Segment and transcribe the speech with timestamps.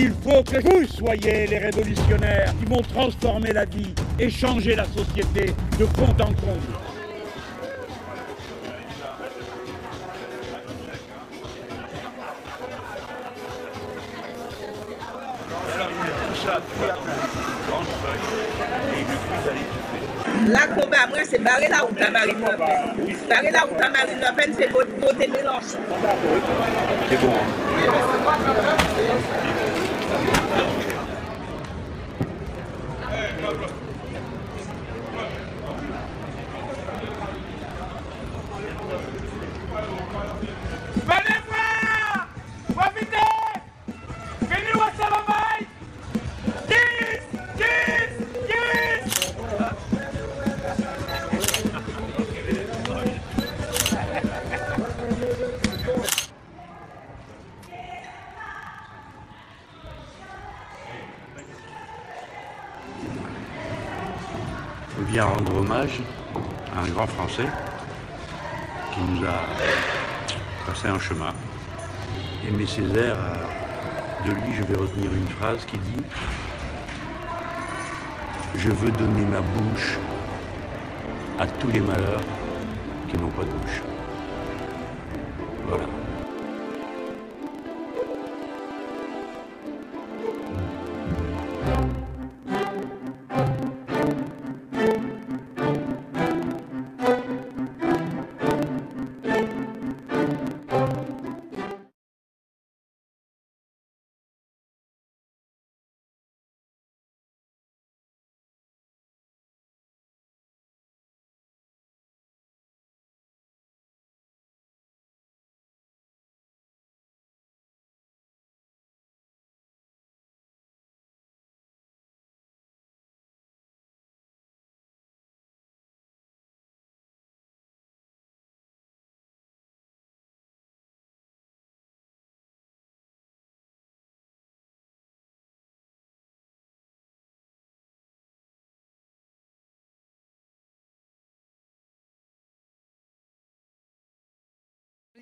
[0.00, 4.84] Il faut que vous soyez les révolutionnaires qui vont transformer la vie et changer la
[4.84, 6.78] société de fond en comble.
[20.46, 23.16] La combat, moi, c'est barrer la route à Marine Le Pen.
[23.28, 25.78] Barrer la route à Marine Le Pen, c'est voter Mélenchon.
[27.10, 27.34] C'est bon.
[30.58, 30.87] Thank you.
[65.80, 67.46] Un grand Français
[68.92, 69.44] qui nous a
[70.66, 71.32] passé un chemin.
[72.46, 73.16] Aimé Césaire,
[74.26, 76.02] de lui, je vais retenir une phrase qui dit
[78.56, 79.98] Je veux donner ma bouche
[81.38, 82.22] à tous les malheurs
[83.08, 83.82] qui n'ont pas de bouche.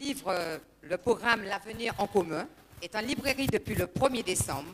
[0.01, 2.47] Livre, euh, le programme L'avenir en commun
[2.83, 4.69] est en librairie depuis le 1er décembre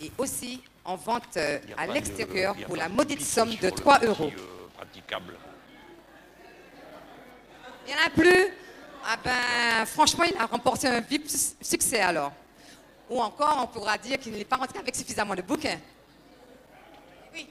[0.00, 4.06] et aussi en vente euh, à l'extérieur pour la maudite somme de le 3 parti,
[4.06, 4.30] euros.
[4.36, 4.84] euh.
[7.86, 8.52] Il n'y en a plus?
[9.04, 12.32] Ah ben, franchement, il a remporté un vif su- succès alors.
[13.08, 15.78] Ou encore, on pourra dire qu'il n'est pas rentré avec suffisamment de bouquins.
[17.32, 17.48] Oui.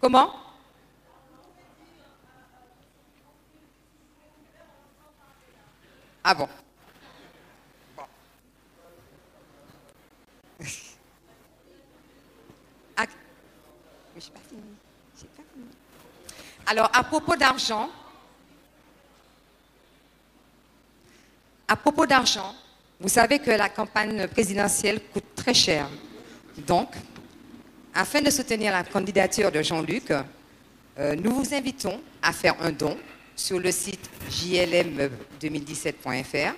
[0.00, 0.34] Comment?
[6.26, 6.48] Ah bon
[12.96, 13.10] Ah, pas.
[16.66, 17.90] Alors, à propos d'argent,
[21.68, 22.54] à propos d'argent,
[23.00, 25.90] vous savez que la campagne présidentielle coûte très cher.
[26.66, 26.94] Donc,
[27.92, 30.10] afin de soutenir la candidature de Jean-Luc,
[30.98, 32.96] euh, nous vous invitons à faire un don
[33.36, 36.54] sur le site jlm2017.fr.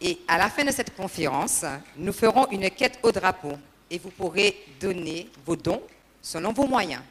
[0.00, 1.64] Et à la fin de cette conférence,
[1.96, 3.54] nous ferons une quête au drapeau
[3.90, 5.82] et vous pourrez donner vos dons
[6.20, 7.02] selon vos moyens.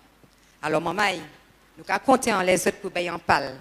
[0.61, 1.09] Alors, maman,
[1.77, 3.55] nous allons compter en les autres pour payer en pâle.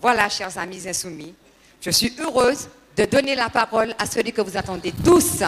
[0.00, 1.34] Voilà, chers amis insoumis,
[1.80, 5.42] je suis heureuse de donner la parole à celui que vous attendez tous,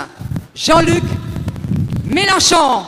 [0.54, 1.04] Jean-Luc
[2.04, 2.84] Mélenchon.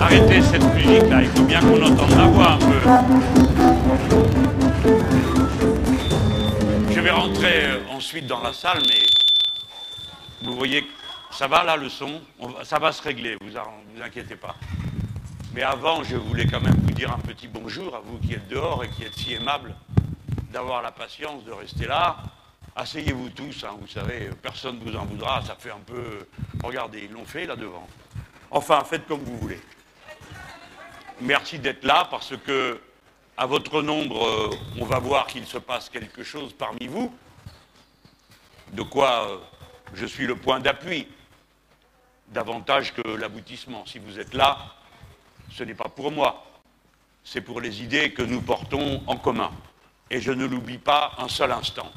[0.00, 2.76] Arrêtez cette musique là, il faut bien qu'on entende ma voix un peu.
[7.42, 9.04] Rentrer euh, ensuite dans la salle, mais
[10.42, 10.86] vous voyez,
[11.32, 12.20] ça va là le son
[12.62, 14.54] Ça va se régler, vous vous inquiétez pas.
[15.52, 18.46] Mais avant, je voulais quand même vous dire un petit bonjour à vous qui êtes
[18.46, 19.74] dehors et qui êtes si aimables
[20.52, 22.18] d'avoir la patience de rester là.
[22.76, 26.28] Asseyez-vous tous, hein, vous savez, personne ne vous en voudra, ça fait un peu...
[26.62, 27.88] Regardez, ils l'ont fait là devant.
[28.52, 29.60] Enfin, faites comme vous voulez.
[31.20, 32.80] merci d'être là parce que,
[33.36, 37.12] à votre nombre, euh, on va voir qu'il se passe quelque chose parmi vous,
[38.72, 39.38] de quoi euh,
[39.94, 41.06] je suis le point d'appui,
[42.28, 43.84] davantage que l'aboutissement.
[43.86, 44.58] Si vous êtes là,
[45.50, 46.44] ce n'est pas pour moi,
[47.24, 49.50] c'est pour les idées que nous portons en commun.
[50.10, 51.90] Et je ne l'oublie pas un seul instant.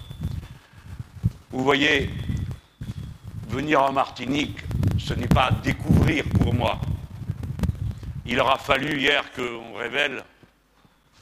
[1.52, 2.10] Vous voyez,
[3.48, 4.60] venir en Martinique,
[5.00, 6.80] ce n'est pas découvrir pour moi.
[8.26, 10.24] Il aura fallu hier qu'on révèle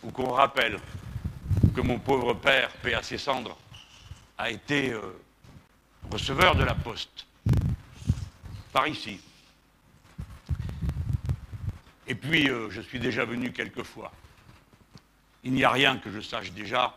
[0.03, 0.77] ou qu'on rappelle
[1.75, 3.01] que mon pauvre père, paix à
[4.37, 5.01] a été euh,
[6.13, 7.25] receveur de la poste,
[8.71, 9.19] par ici.
[12.07, 14.11] Et puis, euh, je suis déjà venu quelques fois.
[15.43, 16.93] Il n'y a rien que je sache déjà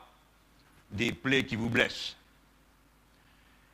[0.91, 2.17] des plaies qui vous blessent.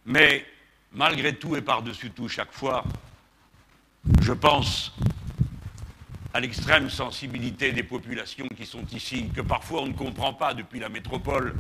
[0.07, 0.47] Mais
[0.93, 2.85] malgré tout et par-dessus tout, chaque fois,
[4.21, 4.93] je pense
[6.35, 10.79] à l'extrême sensibilité des populations qui sont ici, que parfois on ne comprend pas depuis
[10.79, 11.57] la métropole,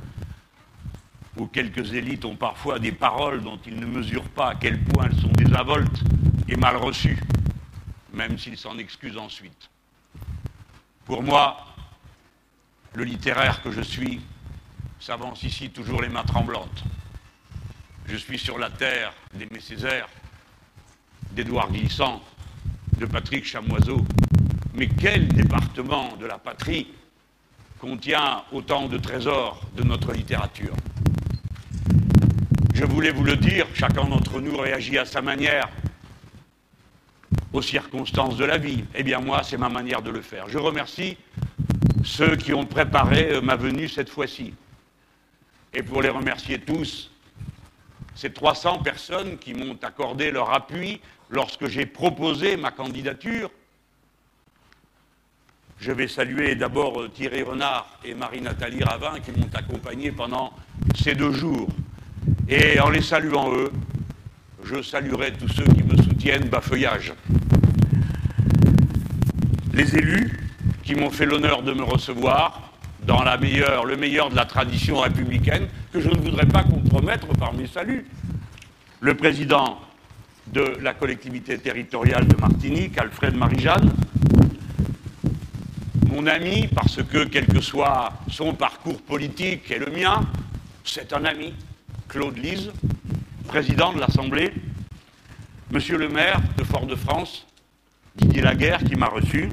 [1.37, 5.06] où quelques élites ont parfois des paroles dont ils ne mesurent pas à quel point
[5.06, 6.02] elles sont désinvoltes
[6.49, 7.19] et mal reçues,
[8.12, 9.70] même s'ils s'en excusent ensuite.
[11.05, 11.67] Pour moi,
[12.94, 14.20] le littéraire que je suis
[15.00, 16.84] s'avance ici toujours les mains tremblantes.
[18.06, 20.08] Je suis sur la terre d'Aimé Césaire,
[21.32, 22.23] d'Édouard Glissant,
[22.99, 24.05] de Patrick Chamoiseau.
[24.75, 26.88] Mais quel département de la patrie
[27.79, 30.75] contient autant de trésors de notre littérature?
[32.82, 35.69] Je voulais vous le dire, chacun d'entre nous réagit à sa manière
[37.52, 38.82] aux circonstances de la vie.
[38.96, 40.49] Eh bien moi, c'est ma manière de le faire.
[40.49, 41.17] Je remercie
[42.02, 44.55] ceux qui ont préparé ma venue cette fois-ci.
[45.73, 47.12] Et pour les remercier tous,
[48.17, 51.00] ces 300 personnes qui m'ont accordé leur appui
[51.31, 53.49] lorsque j'ai proposé ma candidature.
[55.79, 60.52] Je vais saluer d'abord Thierry Renard et Marie-Nathalie Ravin qui m'ont accompagné pendant
[60.96, 61.69] ces deux jours.
[62.54, 63.72] Et en les saluant eux,
[64.62, 67.14] je saluerai tous ceux qui me soutiennent bafeuillage.
[69.72, 70.38] Les élus
[70.82, 72.75] qui m'ont fait l'honneur de me recevoir,
[73.06, 77.28] dans la meilleure, le meilleur de la tradition républicaine, que je ne voudrais pas compromettre
[77.38, 78.06] par mes saluts.
[79.00, 79.81] Le président
[80.48, 83.94] de la collectivité territoriale de Martinique, Alfred Marie-Jeanne,
[86.10, 90.20] mon ami, parce que quel que soit son parcours politique et le mien,
[90.84, 91.55] c'est un ami,
[92.12, 92.70] Claude Lise,
[93.48, 94.52] président de l'Assemblée,
[95.70, 97.46] monsieur le maire de Fort-de-France,
[98.16, 99.48] Didier Laguerre, qui m'a reçu,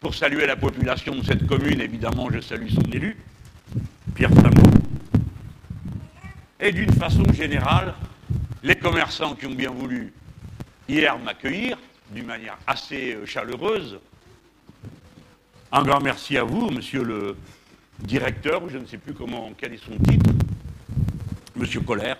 [0.00, 3.16] pour saluer la population de cette commune, évidemment, je salue son élu,
[4.16, 4.64] Pierre Samou.
[6.58, 7.94] Et d'une façon générale,
[8.64, 10.12] les commerçants qui ont bien voulu
[10.88, 11.78] hier m'accueillir
[12.10, 14.00] d'une manière assez euh, chaleureuse.
[15.70, 17.36] Un grand merci à vous, monsieur le
[18.00, 20.30] directeur, je ne sais plus comment, quel est son titre,
[21.56, 22.16] monsieur Colère.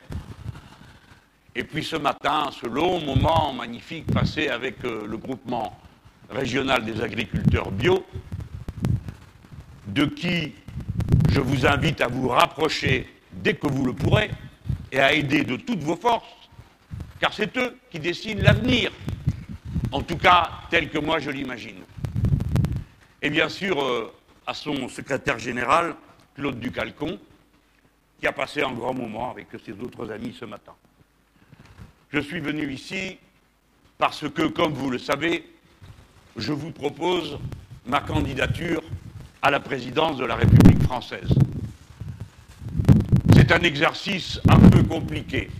[1.55, 5.79] Et puis ce matin, ce long moment magnifique passé avec euh, le groupement
[6.31, 8.05] régional des agriculteurs bio,
[9.87, 10.55] de qui
[11.31, 14.31] je vous invite à vous rapprocher dès que vous le pourrez
[14.91, 16.27] et à aider de toutes vos forces,
[17.21, 18.91] car c'est eux qui dessinent l'avenir,
[19.91, 21.83] en tout cas tel que moi je l'imagine.
[23.21, 24.12] Et bien sûr, euh,
[24.47, 25.95] à son secrétaire général,
[26.35, 27.19] Claude Ducalcon,
[28.23, 30.75] qui a passé un grand moment avec ses autres amis ce matin.
[32.12, 33.19] Je suis venu ici
[33.99, 35.45] parce que, comme vous le savez,
[36.37, 37.41] je vous propose
[37.85, 38.81] ma candidature
[39.43, 41.35] à la présidence de la République française.
[43.35, 45.50] C'est un exercice un peu compliqué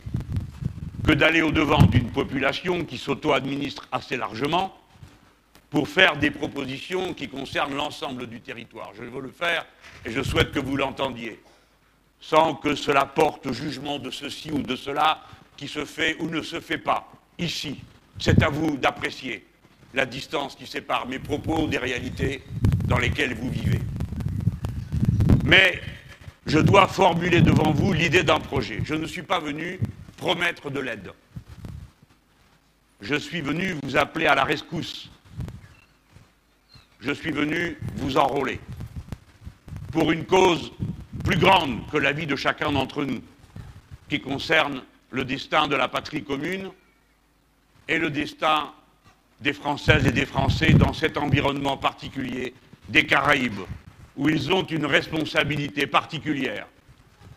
[1.05, 4.79] que d'aller au-devant d'une population qui s'auto-administre assez largement
[5.69, 8.93] pour faire des propositions qui concernent l'ensemble du territoire.
[8.95, 9.67] Je veux le faire
[10.05, 11.41] et je souhaite que vous l'entendiez,
[12.23, 15.21] sans que cela porte jugement de ceci ou de cela
[15.57, 17.13] qui se fait ou ne se fait pas.
[17.39, 17.81] Ici,
[18.19, 19.45] c'est à vous d'apprécier
[19.93, 22.43] la distance qui sépare mes propos des réalités
[22.87, 23.81] dans lesquelles vous vivez.
[25.45, 25.81] Mais
[26.47, 28.81] je dois formuler devant vous l'idée d'un projet.
[28.85, 29.81] Je ne suis pas venu
[30.17, 31.11] promettre de l'aide.
[33.01, 35.11] Je suis venu vous appeler à la rescousse.
[37.01, 38.61] Je suis venu vous enrôler
[39.91, 40.73] pour une cause
[41.25, 43.21] plus grande que la vie de chacun d'entre nous,
[44.09, 46.71] qui concerne le destin de la patrie commune
[47.89, 48.73] et le destin
[49.41, 52.55] des Françaises et des Français dans cet environnement particulier
[52.89, 53.61] des Caraïbes,
[54.17, 56.67] où ils ont une responsabilité particulière,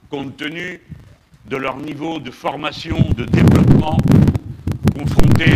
[0.09, 0.81] compte tenu
[1.45, 3.97] de leur niveau de formation, de développement,
[4.97, 5.51] confronté,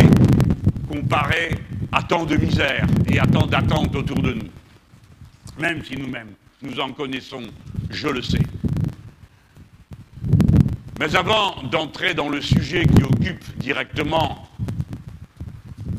[0.88, 1.50] comparé
[1.92, 4.50] à tant de misère et à tant d'attentes autour de nous,
[5.58, 7.42] même si nous-mêmes nous en connaissons,
[7.90, 8.42] je le sais.
[10.98, 14.48] Mais avant d'entrer dans le sujet qui occupe directement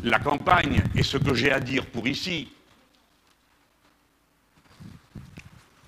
[0.03, 2.51] la campagne et ce que j'ai à dire pour ici,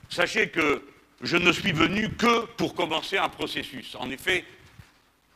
[0.10, 0.84] sachez que
[1.22, 3.96] je ne suis venu que pour commencer un processus.
[4.00, 4.44] En effet,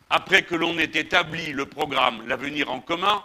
[0.09, 3.23] après que l'on ait établi le programme L'avenir en commun,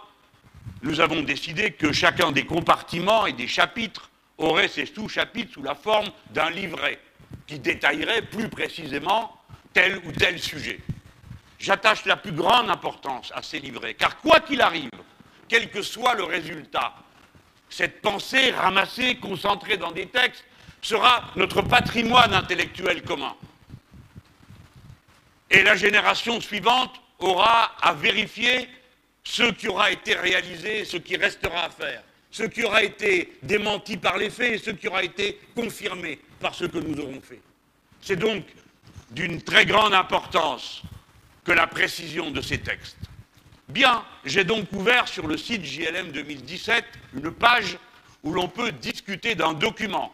[0.83, 4.11] nous avons décidé que chacun des compartiments et des chapitres
[4.43, 6.99] aurait ses sous-chapitres sous la forme d'un livret
[7.47, 9.35] qui détaillerait plus précisément
[9.73, 10.79] tel ou tel sujet.
[11.59, 14.89] J'attache la plus grande importance à ces livrets, car quoi qu'il arrive,
[15.47, 16.93] quel que soit le résultat,
[17.69, 20.43] cette pensée ramassée, concentrée dans des textes,
[20.81, 23.35] sera notre patrimoine intellectuel commun.
[25.49, 28.69] Et la génération suivante aura à vérifier
[29.23, 32.03] ce qui aura été réalisé, ce qui restera à faire,
[32.33, 36.55] ce qui aura été démenti par les faits et ce qui aura été confirmé par
[36.55, 37.39] ce que nous aurons fait.
[38.01, 38.43] C'est donc
[39.11, 40.81] d'une très grande importance
[41.45, 42.97] que la précision de ces textes.
[43.69, 47.77] Bien, j'ai donc ouvert sur le site JLM 2017 une page
[48.23, 50.11] où l'on peut discuter d'un document,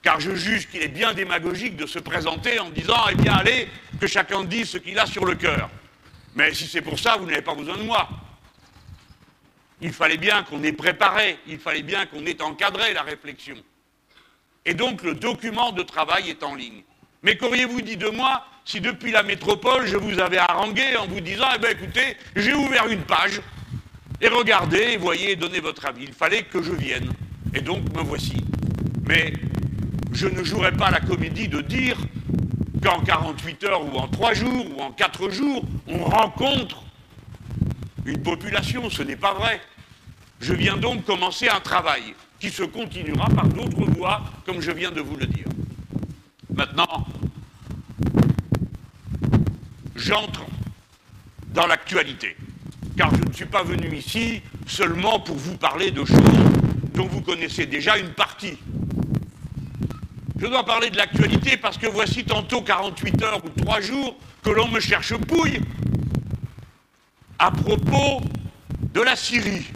[0.00, 3.68] car je juge qu'il est bien démagogique de se présenter en disant, eh bien allez,
[4.00, 5.68] que chacun dise ce qu'il a sur le cœur.
[6.36, 8.08] Mais si c'est pour ça, vous n'avez pas besoin de moi.
[9.82, 13.56] Il fallait bien qu'on ait préparé, il fallait bien qu'on ait encadré la réflexion.
[14.64, 16.82] Et donc le document de travail est en ligne.
[17.22, 21.20] Mais qu'auriez-vous dit de moi si depuis la métropole je vous avais harangué en vous
[21.20, 23.40] disant Eh bien écoutez, j'ai ouvert une page,
[24.20, 26.04] et regardez, voyez, donnez votre avis.
[26.04, 27.12] Il fallait que je vienne.
[27.54, 28.36] Et donc me voici.
[29.04, 29.32] Mais
[30.12, 31.96] je ne jouerai pas la comédie de dire
[32.84, 36.84] qu'en 48 heures ou en 3 jours ou en 4 jours, on rencontre
[38.06, 38.88] une population.
[38.90, 39.60] Ce n'est pas vrai.
[40.42, 44.90] Je viens donc commencer un travail qui se continuera par d'autres voies, comme je viens
[44.90, 45.46] de vous le dire.
[46.52, 47.06] Maintenant,
[49.94, 50.44] j'entre
[51.54, 52.36] dans l'actualité,
[52.96, 56.18] car je ne suis pas venu ici seulement pour vous parler de choses
[56.92, 58.58] dont vous connaissez déjà une partie.
[60.40, 64.50] Je dois parler de l'actualité parce que voici tantôt 48 heures ou 3 jours que
[64.50, 65.60] l'on me cherche pouille
[67.38, 68.22] à propos
[68.92, 69.68] de la Syrie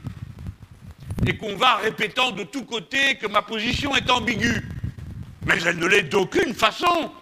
[1.27, 4.63] et qu'on va répétant de tous côtés que ma position est ambiguë.
[5.45, 7.13] Mais elle ne l'est d'aucune façon.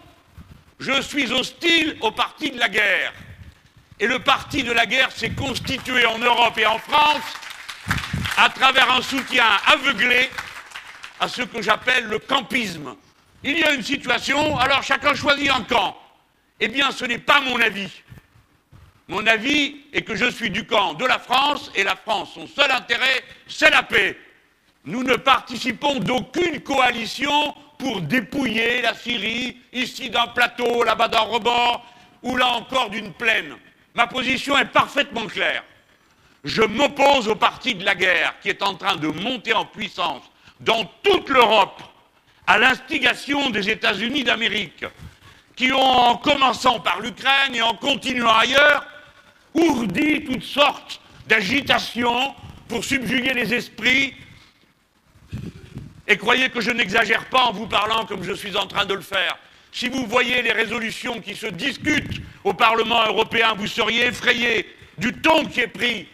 [0.79, 3.13] Je suis hostile au parti de la guerre.
[3.99, 7.23] Et le parti de la guerre s'est constitué en Europe et en France
[8.37, 10.29] à travers un soutien aveuglé
[11.19, 12.95] à ce que j'appelle le campisme.
[13.43, 15.97] Il y a une situation, alors chacun choisit un camp.
[16.59, 17.89] Eh bien, ce n'est pas mon avis.
[19.07, 22.47] Mon avis est que je suis du camp de la France et la France, son
[22.47, 24.17] seul intérêt, c'est la paix.
[24.83, 31.85] Nous ne participons d'aucune coalition pour dépouiller la Syrie, ici d'un plateau, là-bas d'un rebord,
[32.23, 33.55] ou là encore d'une plaine.
[33.93, 35.63] Ma position est parfaitement claire.
[36.43, 40.23] Je m'oppose au parti de la guerre qui est en train de monter en puissance
[40.59, 41.81] dans toute l'Europe
[42.47, 44.85] à l'instigation des États-Unis d'Amérique,
[45.55, 48.85] qui ont, en commençant par l'Ukraine et en continuant ailleurs,
[49.55, 52.35] ourdi toutes sortes d'agitations
[52.67, 54.13] pour subjuguer les esprits.
[56.07, 58.93] Et croyez que je n'exagère pas en vous parlant comme je suis en train de
[58.93, 59.37] le faire.
[59.71, 64.65] Si vous voyez les résolutions qui se discutent au Parlement européen, vous seriez effrayé
[64.97, 66.07] du ton qui est pris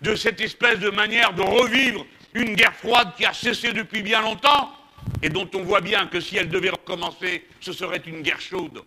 [0.00, 4.22] de cette espèce de manière de revivre une guerre froide qui a cessé depuis bien
[4.22, 4.72] longtemps
[5.22, 8.82] et dont on voit bien que si elle devait recommencer, ce serait une guerre chaude.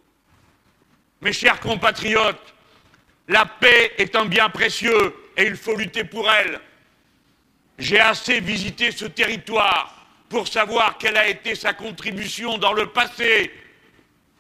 [1.22, 2.55] Mes chers compatriotes,
[3.28, 6.60] la paix est un bien précieux et il faut lutter pour elle.
[7.78, 13.52] J'ai assez visité ce territoire pour savoir quelle a été sa contribution dans le passé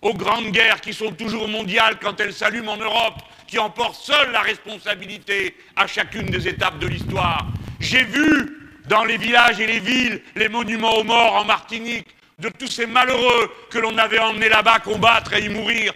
[0.01, 4.31] aux grandes guerres qui sont toujours mondiales quand elles s'allument en Europe, qui emportent seules
[4.31, 7.47] la responsabilité à chacune des étapes de l'histoire.
[7.79, 12.49] J'ai vu dans les villages et les villes les monuments aux morts en Martinique de
[12.49, 15.93] tous ces malheureux que l'on avait emmenés là-bas combattre et y mourir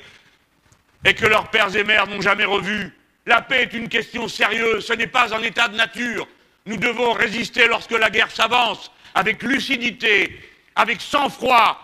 [1.05, 2.93] et que leurs pères et mères n'ont jamais revu.
[3.25, 6.27] La paix est une question sérieuse, ce n'est pas un état de nature.
[6.65, 10.39] Nous devons résister lorsque la guerre s'avance, avec lucidité,
[10.75, 11.79] avec sang-froid,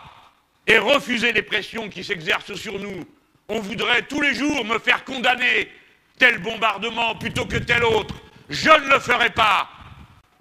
[0.68, 3.06] et refuser les pressions qui s'exercent sur nous.
[3.48, 5.70] On voudrait tous les jours me faire condamner
[6.18, 8.16] tel bombardement plutôt que tel autre.
[8.50, 9.70] Je ne le ferai pas.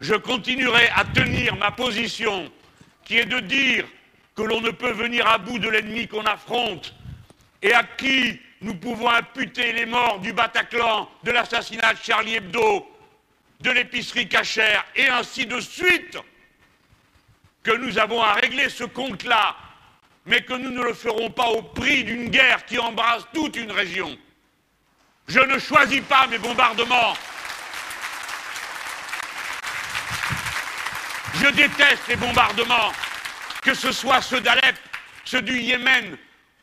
[0.01, 2.51] Je continuerai à tenir ma position,
[3.05, 3.85] qui est de dire
[4.35, 6.95] que l'on ne peut venir à bout de l'ennemi qu'on affronte
[7.63, 12.91] et à qui nous pouvons imputer les morts du Bataclan, de l'assassinat de Charlie Hebdo,
[13.61, 16.17] de l'épicerie cachère, et ainsi de suite,
[17.63, 19.55] que nous avons à régler ce compte-là,
[20.25, 23.71] mais que nous ne le ferons pas au prix d'une guerre qui embrasse toute une
[23.71, 24.17] région.
[25.29, 27.13] Je ne choisis pas mes bombardements.
[31.35, 32.93] Je déteste les bombardements,
[33.61, 34.77] que ce soit ceux d'Alep,
[35.27, 36.17] ceux du Yémen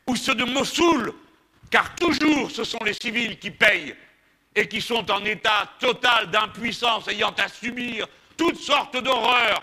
[0.08, 1.14] ou ceux de Mossoul,
[1.72, 3.94] car toujours ce sont les civils qui payent
[4.54, 9.62] et qui sont en état total d'impuissance, ayant à subir toutes sortes d'horreurs,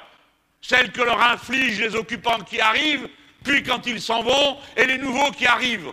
[0.60, 3.08] celles que leur infligent les occupants qui arrivent,
[3.44, 5.92] puis quand ils s'en vont, et les nouveaux qui arrivent.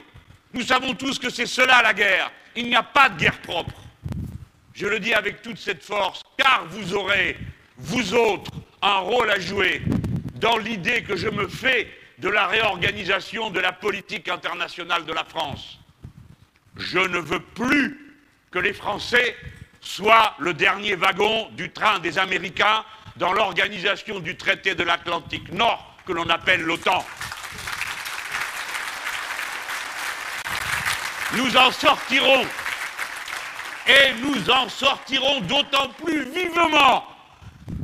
[0.55, 2.33] Nous savons tous que c'est cela la guerre.
[2.57, 3.75] Il n'y a pas de guerre propre.
[4.73, 7.37] Je le dis avec toute cette force, car vous aurez,
[7.77, 9.83] vous autres, un rôle à jouer
[10.37, 15.25] dans l'idée que je me fais de la réorganisation de la politique internationale de la
[15.25, 15.79] France.
[16.77, 18.15] Je ne veux plus
[18.51, 19.37] que les Français
[19.81, 22.85] soient le dernier wagon du train des Américains
[23.17, 27.05] dans l'organisation du traité de l'Atlantique Nord que l'on appelle l'OTAN.
[31.37, 32.47] Nous en sortirons
[33.87, 37.05] et nous en sortirons d'autant plus vivement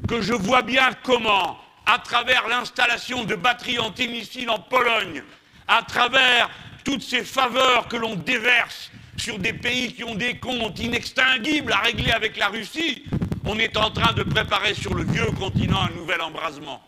[0.08, 5.22] que je vois bien comment, à travers l'installation de batteries antimissiles en Pologne,
[5.68, 6.50] à travers
[6.84, 11.78] toutes ces faveurs que l'on déverse sur des pays qui ont des comptes inextinguibles à
[11.78, 13.04] régler avec la Russie,
[13.44, 16.82] on est en train de préparer sur le vieux continent un nouvel embrasement.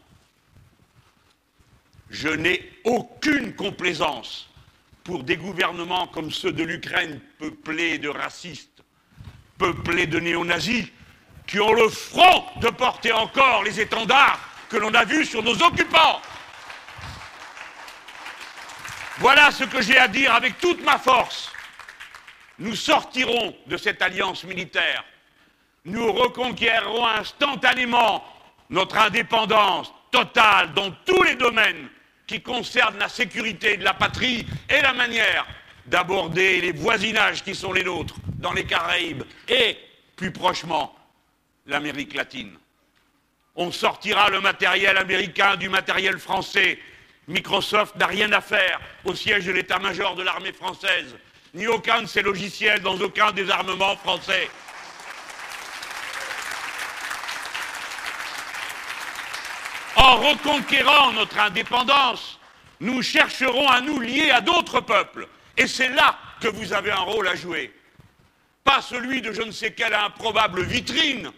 [2.10, 4.48] Je n'ai aucune complaisance
[5.02, 8.82] pour des gouvernements comme ceux de l'Ukraine peuplés de racistes,
[9.58, 10.86] peuplés de néo-nazis,
[11.46, 15.62] qui ont le front de porter encore les étendards que l'on a vus sur nos
[15.62, 16.20] occupants.
[19.18, 21.52] Voilà ce que j'ai à dire avec toute ma force.
[22.58, 25.04] Nous sortirons de cette alliance militaire.
[25.84, 28.24] Nous reconquérerons instantanément
[28.70, 31.88] notre indépendance totale dans tous les domaines
[32.26, 35.46] qui concernent la sécurité de la patrie et la manière
[35.86, 39.76] d'aborder les voisinages qui sont les nôtres dans les Caraïbes et,
[40.16, 40.96] plus prochement,
[41.66, 42.56] l'Amérique latine.
[43.56, 46.78] On sortira le matériel américain du matériel français.
[47.26, 51.16] Microsoft n'a rien à faire au siège de l'état-major de l'armée française,
[51.54, 54.50] ni aucun de ses logiciels dans aucun des armements français.
[59.96, 62.38] En reconquérant notre indépendance,
[62.80, 65.26] nous chercherons à nous lier à d'autres peuples.
[65.56, 67.72] Et c'est là que vous avez un rôle à jouer.
[68.64, 71.30] Pas celui de je ne sais quelle improbable vitrine,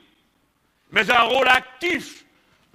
[0.91, 2.26] mais un rôle actif.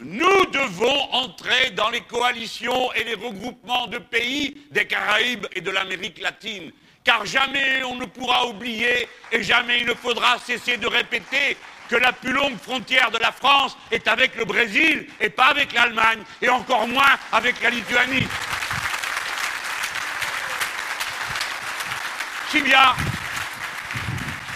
[0.04, 5.70] Nous devons entrer dans les coalitions et les regroupements de pays des Caraïbes et de
[5.70, 6.72] l'Amérique latine.
[7.04, 11.56] Car jamais on ne pourra oublier et jamais il ne faudra cesser de répéter
[11.88, 15.72] que la plus longue frontière de la France est avec le Brésil et pas avec
[15.74, 18.28] l'Allemagne, et encore moins avec la Lituanie.
[22.50, 22.96] Si bien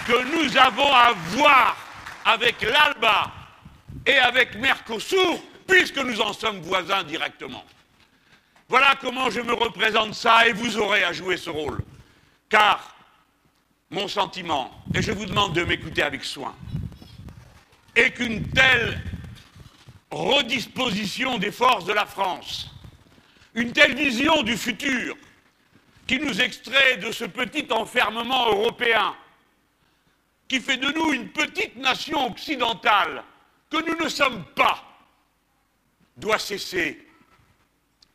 [0.08, 1.76] que nous avons à voir
[2.24, 3.45] avec l'ALBA
[4.06, 7.64] et avec Mercosur, puisque nous en sommes voisins directement.
[8.68, 11.80] Voilà comment je me représente ça, et vous aurez à jouer ce rôle.
[12.48, 12.96] Car
[13.90, 16.54] mon sentiment, et je vous demande de m'écouter avec soin,
[17.94, 19.00] est qu'une telle
[20.10, 22.70] redisposition des forces de la France,
[23.54, 25.16] une telle vision du futur
[26.06, 29.16] qui nous extrait de ce petit enfermement européen,
[30.46, 33.24] qui fait de nous une petite nation occidentale
[33.70, 34.82] que nous ne sommes pas,
[36.16, 37.06] doit cesser.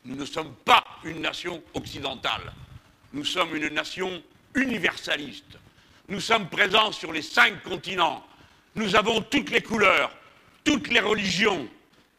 [0.06, 2.54] Nous ne sommes pas une nation occidentale.
[3.14, 4.24] Nous sommes une nation
[4.56, 5.58] universaliste.
[6.08, 8.26] Nous sommes présents sur les cinq continents.
[8.76, 10.12] Nous avons toutes les couleurs,
[10.64, 11.68] toutes les religions,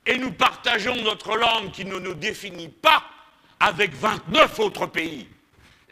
[0.07, 3.05] et nous partageons notre langue qui ne nous définit pas
[3.61, 5.29] avec 29 autres pays.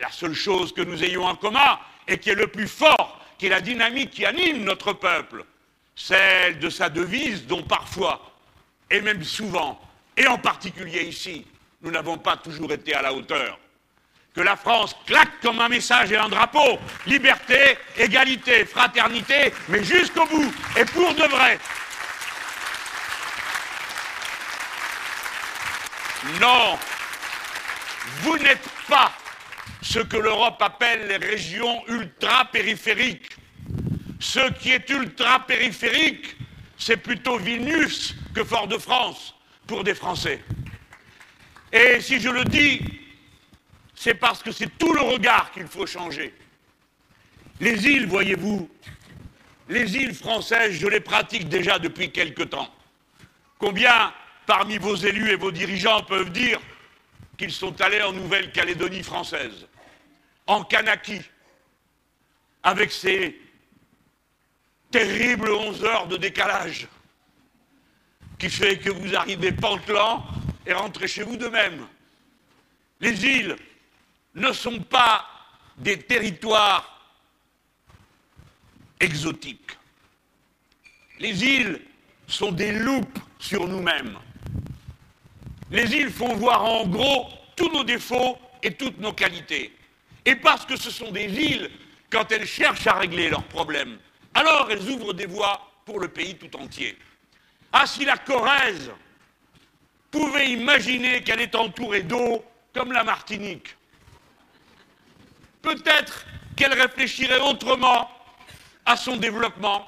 [0.01, 3.47] La seule chose que nous ayons en commun et qui est le plus fort, qui
[3.47, 5.45] est la dynamique qui anime notre peuple,
[6.01, 8.33] celle de sa devise dont parfois,
[8.91, 9.81] et même souvent,
[10.17, 11.47] et en particulier ici,
[11.83, 13.59] nous n'avons pas toujours été à la hauteur
[14.35, 16.79] que la France claque comme un message et un drapeau.
[17.07, 21.59] Liberté, égalité, fraternité, mais jusqu'au bout et pour de vrai.
[26.41, 26.79] Non,
[28.23, 29.13] vous n'êtes pas
[29.83, 33.40] ce que l'Europe appelle les régions ultra-périphériques.
[34.21, 36.37] Ce qui est ultra-périphérique,
[36.77, 39.35] c'est plutôt Vilnius que Fort-de-France
[39.67, 40.45] pour des Français.
[41.73, 42.81] Et si je le dis,
[43.95, 46.35] c'est parce que c'est tout le regard qu'il faut changer.
[47.61, 48.71] Les îles, voyez-vous,
[49.69, 52.75] Les îles françaises, je les pratique déjà depuis quelque temps.
[53.59, 54.13] Combien
[54.45, 56.61] parmi vos élus et vos dirigeants peuvent dire
[57.39, 59.69] qu'ils sont allés en Nouvelle-Calédonie française,
[60.47, 61.21] en Kanaki,
[62.65, 63.41] avec ces
[64.91, 66.89] terribles 11 heures de décalage,
[68.39, 70.27] qui fait que vous arrivez pantelant
[70.67, 71.87] et rentrez chez vous de même.
[73.01, 73.57] Les îles
[74.35, 75.27] ne sont pas
[75.77, 77.15] des territoires
[78.99, 79.77] exotiques.
[81.19, 81.81] Les îles
[82.27, 84.19] sont des loupes sur nous-mêmes.
[85.71, 89.73] Les îles font voir en gros tous nos défauts et toutes nos qualités.
[90.25, 91.71] Et parce que ce sont des îles,
[92.11, 93.99] quand elles cherchent à régler leurs problèmes,
[94.35, 96.97] alors elles ouvrent des voies pour le pays tout entier.
[97.73, 98.91] Ah, si la Corrèze
[100.11, 103.77] pouvait imaginer qu'elle est entourée d'eau comme la Martinique,
[105.63, 108.11] peut-être qu'elle réfléchirait autrement
[108.85, 109.87] à son développement,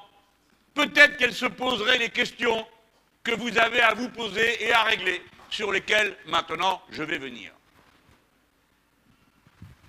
[0.74, 2.66] peut-être qu'elle se poserait les questions
[3.24, 7.52] que vous avez à vous poser et à régler, sur lesquelles maintenant je vais venir.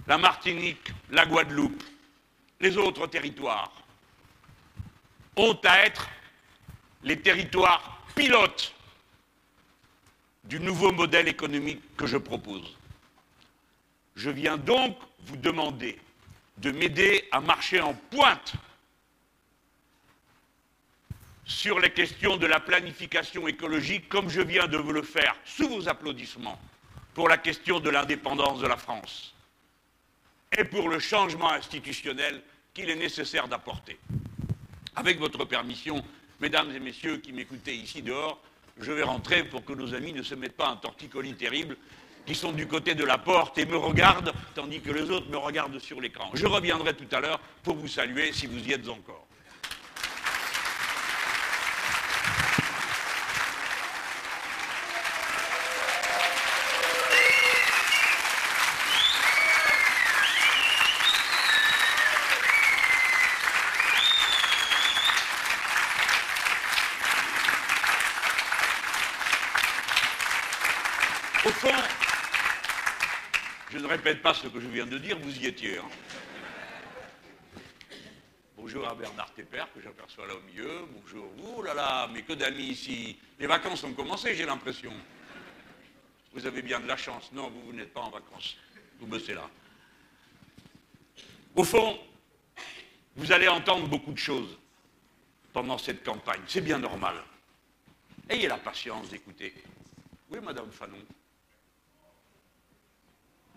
[0.08, 1.84] La Martinique, la Guadeloupe,
[2.60, 3.83] les autres territoires
[5.36, 6.10] ont à être
[7.04, 8.74] les territoires pilotes
[10.44, 12.78] du nouveau modèle économique que je propose.
[14.16, 16.00] Je viens donc vous demander
[16.58, 18.54] de m'aider à marcher en pointe
[21.46, 25.68] sur les questions de la planification écologique, comme je viens de vous le faire sous
[25.68, 26.60] vos applaudissements,
[27.14, 29.34] pour la question de l'indépendance de la France
[30.58, 32.42] et pour le changement institutionnel
[32.74, 34.00] qu'il est nécessaire d'apporter.
[34.96, 36.04] Avec votre permission,
[36.40, 38.40] mesdames et messieurs qui m'écoutez ici dehors,
[38.80, 41.78] je vais rentrer pour que nos amis ne se mettent pas un torticolis terrible,
[42.26, 45.38] qui sont du côté de la porte et me regardent, tandis que les autres me
[45.38, 46.30] regardent sur l'écran.
[46.34, 49.28] Je reviendrai tout à l'heure pour vous saluer si vous y êtes encore.
[71.46, 71.68] Au fond,
[73.70, 75.78] je ne répète pas ce que je viens de dire, vous y étiez.
[75.78, 75.90] hein.
[78.58, 80.82] Bonjour à Bernard Tepper, que j'aperçois là au milieu.
[80.92, 81.26] Bonjour.
[81.42, 83.18] Oh là là, mais que d'amis ici.
[83.40, 84.92] Les vacances ont commencé, j'ai l'impression.
[86.34, 87.32] Vous avez bien de la chance.
[87.32, 88.58] Non, vous, vous n'êtes pas en vacances.
[89.00, 89.50] Vous bossez là.
[91.56, 91.98] Au fond,
[93.16, 94.58] vous allez entendre beaucoup de choses
[95.54, 96.42] pendant cette campagne.
[96.48, 97.16] C'est bien normal.
[98.28, 99.54] Ayez la patience d'écouter.
[100.30, 100.98] Oui, Madame Fanon?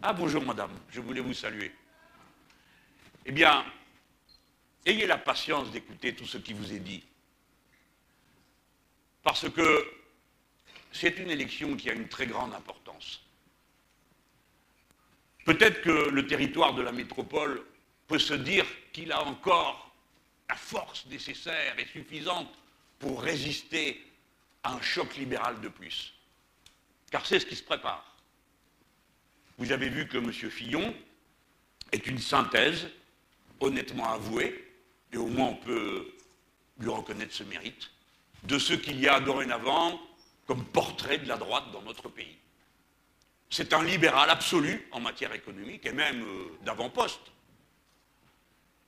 [0.03, 0.79] Ah, bonjour, Madame.
[0.91, 1.73] Je voulais vous saluer.
[3.25, 3.65] Eh bien,
[4.85, 7.03] ayez la patience d'écouter tout ce qui vous est dit.
[9.23, 9.91] Parce que
[10.93, 13.23] c'est une élection qui a une très grande importance.
[15.45, 17.65] Peut-être que le territoire de la métropole
[18.07, 19.95] peut se dire qu'il a encore
[20.49, 22.53] la force nécessaire et suffisante
[22.99, 24.05] pour résister
[24.63, 26.15] à un choc libéral de plus.
[27.11, 28.16] Car c'est ce qui se prépare.
[29.59, 30.33] Vous avez vu que M.
[30.33, 30.95] Fillon
[31.93, 32.89] est une synthèse,
[33.61, 34.65] honnêtement avouée,
[35.13, 36.13] et au moins on peut
[36.79, 37.91] lui reconnaître ce mérite,
[38.43, 40.01] de ce qu'il y a dorénavant
[40.47, 42.37] comme portrait de la droite dans notre pays.
[43.51, 47.21] C'est un libéral absolu en matière économique et même euh, d'avant-poste.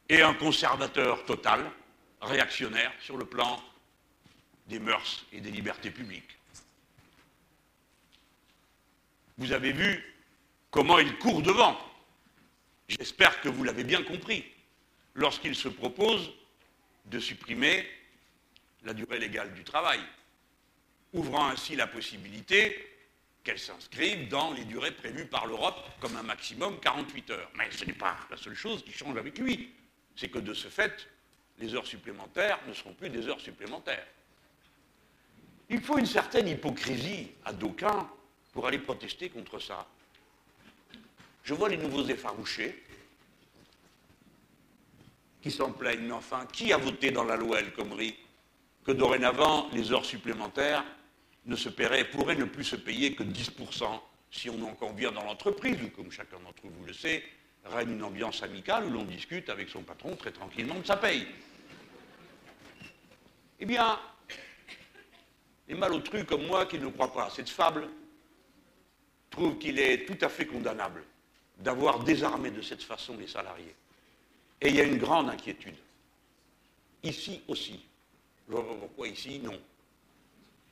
[0.08, 1.70] Et un conservateur total,
[2.20, 3.62] réactionnaire sur le plan
[4.66, 6.36] des mœurs et des libertés publiques.
[9.38, 10.17] Vous avez vu
[10.70, 11.78] comment il court devant.
[12.88, 14.44] J'espère que vous l'avez bien compris
[15.14, 16.30] lorsqu'il se propose
[17.06, 17.86] de supprimer
[18.84, 20.00] la durée légale du travail,
[21.12, 22.86] ouvrant ainsi la possibilité
[23.44, 27.50] qu'elle s'inscrive dans les durées prévues par l'Europe comme un maximum 48 heures.
[27.56, 29.72] Mais ce n'est pas la seule chose qui change avec lui.
[30.16, 31.08] C'est que de ce fait,
[31.58, 34.06] les heures supplémentaires ne seront plus des heures supplémentaires.
[35.70, 38.08] Il faut une certaine hypocrisie à d'aucuns
[38.52, 39.86] pour aller protester contre ça.
[41.48, 42.78] Je vois les nouveaux effarouchés
[45.40, 48.14] qui s'en plaignent, mais enfin, qui a voté dans la loi El Khomri
[48.84, 50.84] que dorénavant les heures supplémentaires
[51.46, 53.98] ne se paieraient, pourraient ne plus se payer que 10%
[54.30, 57.24] si on en convient dans l'entreprise, où, comme chacun d'entre vous le sait,
[57.64, 61.26] règne une ambiance amicale où l'on discute avec son patron très tranquillement de sa paye.
[63.58, 63.98] Eh bien,
[65.66, 67.88] les malotrus comme moi qui ne croient pas à cette fable
[69.30, 71.02] trouvent qu'il est tout à fait condamnable
[71.58, 73.74] d'avoir désarmé de cette façon les salariés.
[74.60, 75.76] Et il y a une grande inquiétude.
[77.02, 77.84] Ici aussi.
[78.48, 79.58] Je vois pas pourquoi ici, non.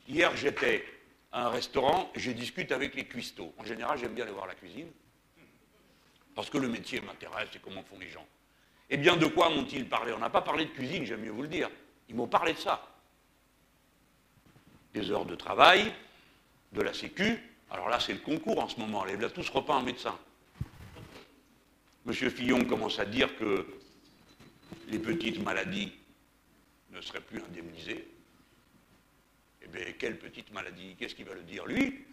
[0.08, 0.84] Hier, j'étais
[1.32, 3.52] à un restaurant je discute avec les cuistots.
[3.58, 4.88] En général, j'aime bien aller voir la cuisine.
[6.34, 8.26] Parce que le métier m'intéresse et comment font les gens.
[8.90, 10.12] Eh bien, de quoi m'ont-ils parlé?
[10.12, 11.70] On n'a pas parlé de cuisine, j'aime mieux vous le dire.
[12.08, 12.86] Ils m'ont parlé de ça.
[14.94, 15.92] Des heures de travail,
[16.72, 17.38] de la sécu.
[17.70, 19.02] Alors là, c'est le concours en ce moment.
[19.02, 20.16] Allez, là, tous repas en médecin.
[22.06, 23.66] Monsieur Fillon commence à dire que
[24.88, 25.92] les petites maladies
[26.92, 28.06] ne seraient plus indemnisées.
[29.60, 30.94] Eh bien, quelle petite maladie?
[30.96, 32.04] Qu'est-ce qu'il va le dire, lui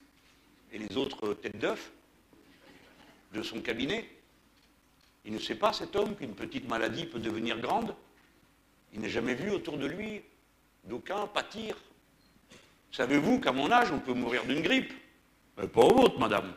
[0.71, 1.91] Et les autres têtes d'œuf
[3.36, 4.10] de son cabinet?
[5.25, 7.93] Il ne sait pas, cet homme, qu'une petite maladie peut devenir grande
[8.93, 10.23] Il n'a jamais vu autour de lui
[10.86, 11.77] d'aucun pâtir.
[12.91, 14.91] Savez-vous qu'à mon âge, on peut mourir d'une grippe?
[15.56, 16.51] Mais Pas au vôtre, madame.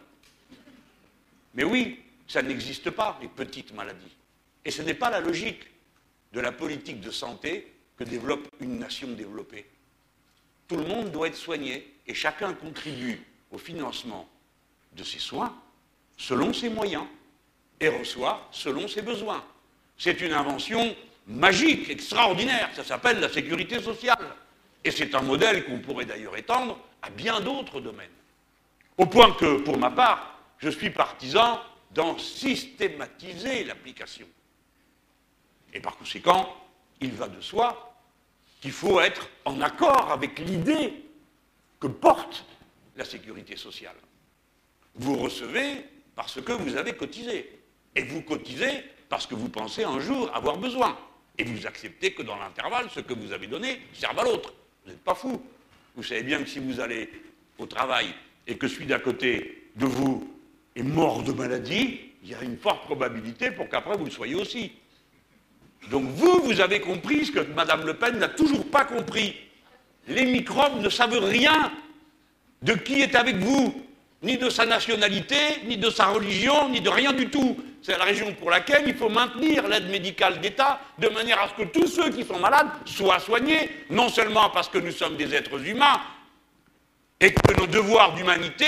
[1.52, 4.16] Mais oui, ça n'existe pas, les petites maladies.
[4.64, 5.62] Et ce n'est pas la logique
[6.32, 9.66] de la politique de santé que développe une nation développée.
[10.68, 13.20] Tout le monde doit être soigné et chacun contribue
[13.52, 14.28] au financement
[14.92, 15.54] de ses soins
[16.16, 17.04] selon ses moyens
[17.80, 19.44] et reçoit selon ses besoins.
[19.98, 24.34] C'est une invention magique, extraordinaire, ça s'appelle la sécurité sociale.
[24.84, 28.08] Et c'est un modèle qu'on pourrait d'ailleurs étendre à bien d'autres domaines.
[28.98, 31.60] Au point que, pour ma part, je suis partisan
[31.96, 34.26] d'en systématiser l'application.
[35.72, 36.54] Et par conséquent,
[37.00, 37.96] il va de soi
[38.60, 40.92] qu'il faut être en accord avec l'idée
[41.80, 42.44] que porte
[42.96, 43.96] la sécurité sociale.
[44.94, 47.58] Vous recevez parce que vous avez cotisé.
[47.94, 50.98] Et vous cotisez parce que vous pensez un jour avoir besoin.
[51.38, 54.52] Et vous acceptez que dans l'intervalle, ce que vous avez donné serve à l'autre.
[54.84, 55.42] Vous n'êtes pas fou.
[55.94, 57.10] Vous savez bien que si vous allez
[57.58, 58.14] au travail
[58.46, 60.35] et que celui d'à côté de vous
[60.76, 64.34] est mort de maladie, il y a une forte probabilité pour qu'après vous le soyez
[64.34, 64.72] aussi.
[65.90, 69.34] Donc vous, vous avez compris ce que Mme Le Pen n'a toujours pas compris.
[70.08, 71.72] Les microbes ne savent rien
[72.62, 73.82] de qui est avec vous,
[74.22, 75.36] ni de sa nationalité,
[75.66, 77.56] ni de sa religion, ni de rien du tout.
[77.82, 81.62] C'est la raison pour laquelle il faut maintenir l'aide médicale d'État de manière à ce
[81.62, 85.32] que tous ceux qui sont malades soient soignés, non seulement parce que nous sommes des
[85.34, 86.00] êtres humains
[87.20, 88.66] et que nos devoirs d'humanité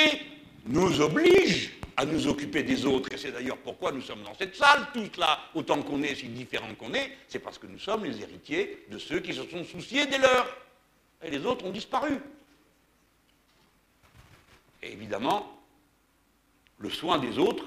[0.66, 3.12] nous obligent à nous occuper des autres.
[3.12, 6.28] Et c'est d'ailleurs pourquoi nous sommes dans cette salle, tous là, autant qu'on est, si
[6.28, 9.64] différents qu'on est, c'est parce que nous sommes les héritiers de ceux qui se sont
[9.64, 10.56] souciés des leurs.
[11.24, 12.20] Et les autres ont disparu.
[14.80, 15.60] Et évidemment,
[16.78, 17.66] le soin des autres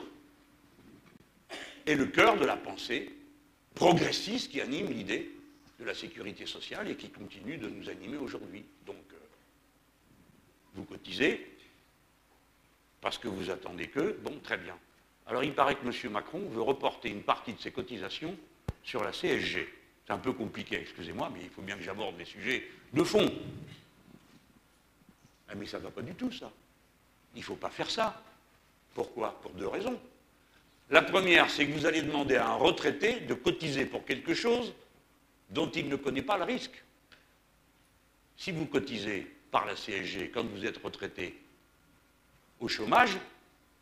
[1.86, 3.14] est le cœur de la pensée
[3.76, 5.30] progressiste qui anime l'idée
[5.78, 8.64] de la sécurité sociale et qui continue de nous animer aujourd'hui.
[8.86, 9.18] Donc, euh,
[10.76, 11.51] vous cotisez,
[13.02, 14.78] parce que vous attendez que, bon, très bien.
[15.26, 16.12] Alors il paraît que M.
[16.12, 18.38] Macron veut reporter une partie de ses cotisations
[18.84, 19.68] sur la CSG.
[20.06, 23.32] C'est un peu compliqué, excusez-moi, mais il faut bien que j'aborde les sujets de fond.
[25.50, 26.52] Ah, mais ça ne va pas du tout, ça.
[27.36, 28.22] Il ne faut pas faire ça.
[28.94, 29.40] Pourquoi?
[29.42, 30.00] Pour deux raisons.
[30.90, 34.74] La première, c'est que vous allez demander à un retraité de cotiser pour quelque chose
[35.50, 36.84] dont il ne connaît pas le risque.
[38.36, 41.38] Si vous cotisez par la CSG quand vous êtes retraité
[42.62, 43.18] au chômage,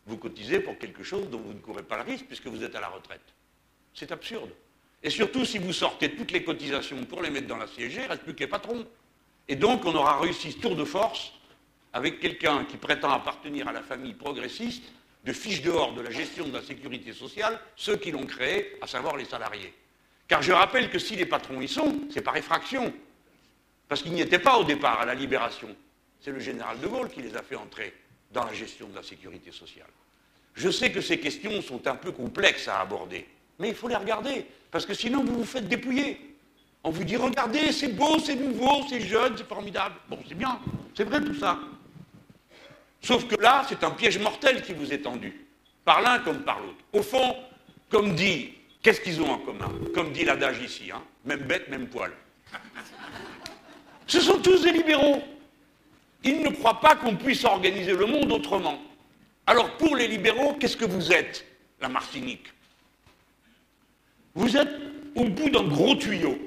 [0.06, 2.74] vous cotisez pour quelque chose dont vous ne courez pas le risque puisque vous êtes
[2.74, 3.20] à la retraite.
[3.94, 4.50] C'est absurde.
[5.02, 8.02] Et surtout, si vous sortez toutes les cotisations pour les mettre dans la CSG, il
[8.02, 8.86] ne reste plus que les patrons.
[9.48, 11.32] Et donc, on aura réussi ce tour de force
[11.92, 14.84] avec quelqu'un qui prétend appartenir à la famille progressiste
[15.24, 18.86] de fiche dehors de la gestion de la sécurité sociale ceux qui l'ont créé, à
[18.86, 19.74] savoir les salariés.
[20.28, 22.92] Car je rappelle que si les patrons y sont, c'est par effraction.
[23.88, 25.74] Parce qu'ils n'y étaient pas au départ, à la libération.
[26.20, 27.92] C'est le général de Gaulle qui les a fait entrer
[28.30, 29.88] dans la gestion de la sécurité sociale.
[30.54, 33.26] Je sais que ces questions sont un peu complexes à aborder,
[33.58, 36.36] mais il faut les regarder, parce que sinon vous vous faites dépouiller.
[36.82, 39.96] On vous dit, regardez, c'est beau, c'est nouveau, c'est jeune, c'est formidable.
[40.08, 40.58] Bon, c'est bien,
[40.96, 41.58] c'est vrai tout ça.
[43.02, 45.46] Sauf que là, c'est un piège mortel qui vous est tendu,
[45.84, 46.78] par l'un comme par l'autre.
[46.92, 47.36] Au fond,
[47.90, 49.70] comme dit, qu'est-ce qu'ils ont en commun?
[49.94, 52.12] Comme dit l'adage ici, hein, même bête, même poil.
[54.06, 55.22] Ce sont tous des libéraux.
[56.24, 58.78] Ils ne croient pas qu'on puisse organiser le monde autrement.
[59.46, 61.46] Alors pour les libéraux, qu'est-ce que vous êtes,
[61.80, 62.52] la Martinique?
[64.34, 64.70] Vous êtes
[65.14, 66.38] au bout d'un gros tuyau.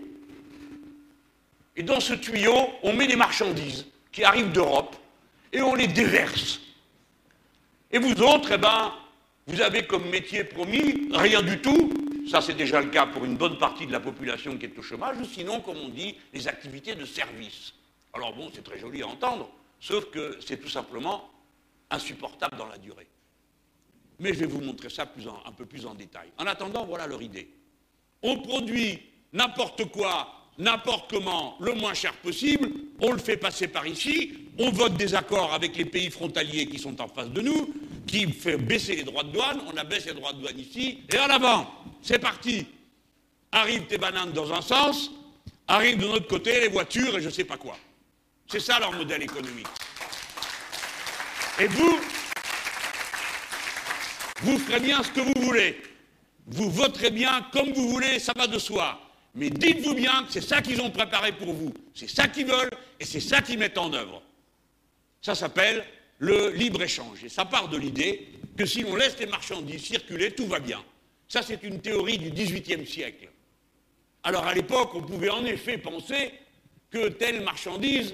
[1.75, 4.95] Et dans ce tuyau, on met des marchandises qui arrivent d'Europe
[5.51, 6.59] et on les déverse.
[7.91, 8.93] Et vous autres, eh ben,
[9.47, 11.91] vous avez comme métier promis rien du tout.
[12.29, 14.81] Ça, c'est déjà le cas pour une bonne partie de la population qui est au
[14.81, 17.73] chômage, ou sinon, comme on dit, les activités de service.
[18.13, 19.49] Alors bon, c'est très joli à entendre,
[19.83, 21.29] Sauf que c'est tout simplement
[21.89, 23.07] insupportable dans la durée.
[24.19, 25.11] Mais je vais vous montrer ça
[25.45, 26.29] un peu plus en détail.
[26.37, 27.49] En attendant, voilà leur idée.
[28.21, 29.01] On produit
[29.33, 32.69] n'importe quoi n'importe comment, le moins cher possible,
[33.01, 36.77] on le fait passer par ici, on vote des accords avec les pays frontaliers qui
[36.77, 37.73] sont en face de nous,
[38.05, 40.99] qui fait baisser les droits de douane, on a baissé les droits de douane ici,
[41.11, 41.67] et en avant,
[42.01, 42.67] c'est parti.
[43.51, 45.11] Arrivent tes bananes dans un sens,
[45.67, 47.75] arrivent de l'autre côté les voitures et je ne sais pas quoi.
[48.53, 49.65] C'est ça leur modèle économique.
[51.59, 51.99] Et vous,
[54.43, 55.81] vous ferez bien ce que vous voulez.
[56.45, 59.01] Vous voterez bien comme vous voulez, ça va de soi.
[59.33, 61.73] Mais dites-vous bien que c'est ça qu'ils ont préparé pour vous.
[61.95, 64.21] C'est ça qu'ils veulent et c'est ça qu'ils mettent en œuvre.
[65.19, 65.83] Ça s'appelle
[66.19, 67.23] le libre-échange.
[67.23, 70.83] Et ça part de l'idée que si on laisse les marchandises circuler, tout va bien.
[71.27, 73.29] Ça, c'est une théorie du XVIIIe siècle.
[74.21, 76.33] Alors à l'époque, on pouvait en effet penser
[76.91, 78.13] que telle marchandise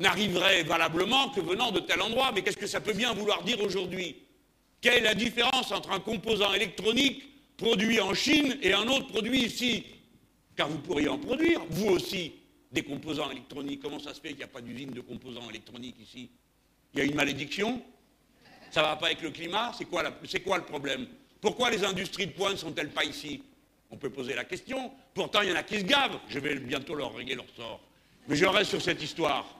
[0.00, 2.32] n'arriverait valablement que venant de tel endroit.
[2.34, 4.16] Mais qu'est-ce que ça peut bien vouloir dire aujourd'hui?
[4.80, 7.22] Quelle est la différence entre un composant électronique
[7.56, 9.84] produit en Chine et un autre produit ici?
[10.56, 12.32] Car vous pourriez en produire, vous aussi,
[12.72, 13.80] des composants électroniques.
[13.82, 16.30] Comment ça se fait qu'il n'y a pas d'usine de composants électroniques ici?
[16.94, 17.82] Il y a une malédiction?
[18.70, 19.72] Ça ne va pas avec le climat?
[19.76, 21.06] C'est quoi, le problème?
[21.40, 23.42] Pourquoi les industries de pointe ne sont-elles pas ici?
[23.90, 24.92] On peut poser la question.
[25.12, 26.20] Pourtant, il y en a qui se gavent.
[26.28, 27.80] Je vais bientôt leur régler leur sort.
[28.28, 29.59] Mais je reste sur cette histoire.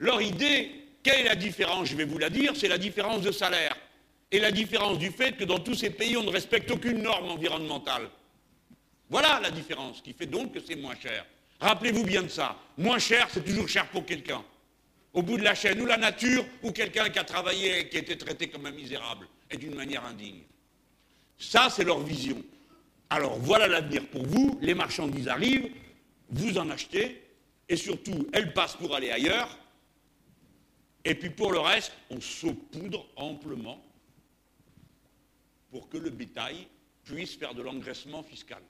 [0.00, 0.70] Leur idée,
[1.02, 3.76] quelle est la différence Je vais vous la dire, c'est la différence de salaire.
[4.32, 7.30] Et la différence du fait que dans tous ces pays, on ne respecte aucune norme
[7.30, 8.08] environnementale.
[9.10, 11.26] Voilà la différence, qui fait donc que c'est moins cher.
[11.60, 12.56] Rappelez-vous bien de ça.
[12.78, 14.42] Moins cher, c'est toujours cher pour quelqu'un.
[15.12, 17.96] Au bout de la chaîne, ou la nature, ou quelqu'un qui a travaillé et qui
[17.96, 20.42] a été traité comme un misérable, et d'une manière indigne.
[21.36, 22.42] Ça, c'est leur vision.
[23.10, 24.58] Alors voilà l'avenir pour vous.
[24.62, 25.68] Les marchandises arrivent,
[26.30, 27.20] vous en achetez,
[27.68, 29.58] et surtout, elles passent pour aller ailleurs.
[31.04, 33.82] Et puis pour le reste, on saupoudre amplement
[35.70, 36.66] pour que le bétail
[37.04, 38.62] puisse faire de l'engraissement fiscal.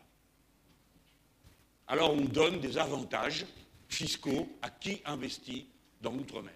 [1.88, 3.46] Alors on donne des avantages
[3.88, 5.66] fiscaux à qui investit
[6.00, 6.54] dans l'outre-mer.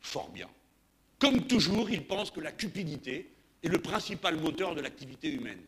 [0.00, 0.48] Fort bien.
[1.18, 3.30] Comme toujours, ils pensent que la cupidité
[3.62, 5.62] est le principal moteur de l'activité humaine.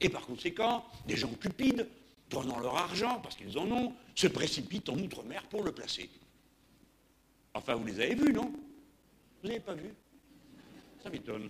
[0.00, 1.88] Et par conséquent, des gens cupides,
[2.28, 6.08] prenant leur argent, parce qu'ils en ont, se précipitent en outre-mer pour le placer.
[7.54, 8.52] Enfin, vous les avez vus, non?
[9.42, 9.94] Vous n'avez pas vu?
[11.02, 11.48] Ça m'étonne.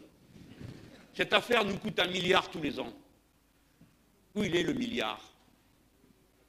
[1.14, 2.93] Cette affaire nous coûte un milliard tous les ans.
[4.35, 5.21] Où il est le milliard?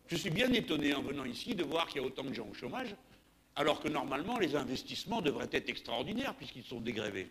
[0.07, 2.47] Je suis bien étonné en venant ici de voir qu'il y a autant de gens
[2.49, 2.95] au chômage,
[3.55, 7.27] alors que normalement les investissements devraient être extraordinaires puisqu'ils sont dégrévés.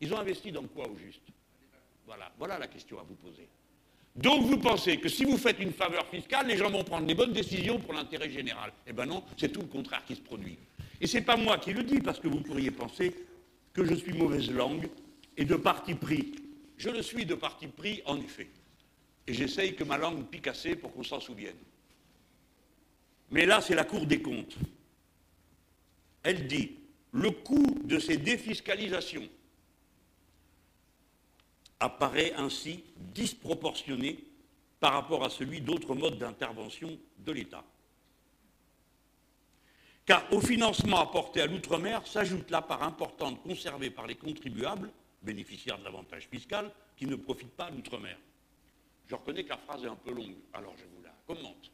[0.00, 1.22] Ils ont investi dans quoi au juste?
[2.06, 3.48] Voilà, voilà la question à vous poser.
[4.14, 7.14] Donc vous pensez que si vous faites une faveur fiscale, les gens vont prendre les
[7.14, 8.72] bonnes décisions pour l'intérêt général?
[8.86, 10.58] Eh bien non, c'est tout le contraire qui se produit.
[11.00, 13.14] Et ce n'est pas moi qui le dis, parce que vous pourriez penser
[13.72, 14.88] que je suis mauvaise langue
[15.36, 16.32] et de parti pris.
[16.76, 18.48] Je le suis de parti pris, en effet.
[19.26, 20.48] Et j'essaye que ma langue pique
[20.80, 21.56] pour qu'on s'en souvienne.
[23.30, 24.56] Mais là, c'est la Cour des comptes.
[26.22, 26.72] Elle dit
[27.12, 29.28] le coût de ces défiscalisations
[31.80, 32.84] apparaît ainsi
[33.14, 34.18] disproportionné
[34.80, 37.64] par rapport à celui d'autres modes d'intervention de l'État.
[40.08, 44.90] Car au financement apporté à l'outre-mer s'ajoute la part importante conservée par les contribuables,
[45.20, 48.16] bénéficiaires de l'avantage fiscal, qui ne profitent pas à l'outre-mer.
[49.06, 51.70] Je reconnais que la phrase est un peu longue, alors je vous la commente.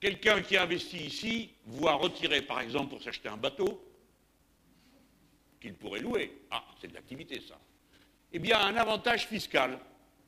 [0.00, 3.80] Quelqu'un qui investit ici voit retirer, par exemple, pour s'acheter un bateau,
[5.60, 6.36] qu'il pourrait louer.
[6.50, 7.56] Ah, c'est de l'activité, ça
[8.32, 9.78] eh bien, un avantage fiscal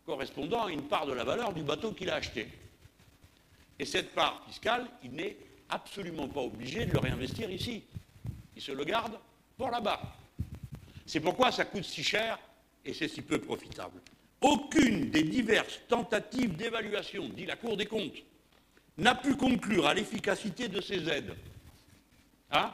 [0.07, 2.47] correspondant à une part de la valeur du bateau qu'il a acheté.
[3.81, 5.37] Et cette part fiscale, il n'est
[5.73, 7.85] absolument pas obligé de le réinvestir ici.
[8.55, 9.19] Il se le garde
[9.57, 10.01] pour là-bas.
[11.07, 12.39] C'est pourquoi ça coûte si cher
[12.85, 14.01] et c'est si peu profitable.
[14.41, 18.23] Aucune des diverses tentatives d'évaluation, dit la Cour des comptes,
[18.99, 21.35] n'a pu conclure à l'efficacité de ces aides.
[22.51, 22.73] Hein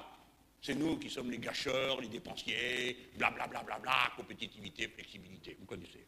[0.61, 5.67] c'est nous qui sommes les gâcheurs, les dépensiers, blablabla, bla, bla, bla, compétitivité, flexibilité, vous
[5.67, 6.05] connaissez.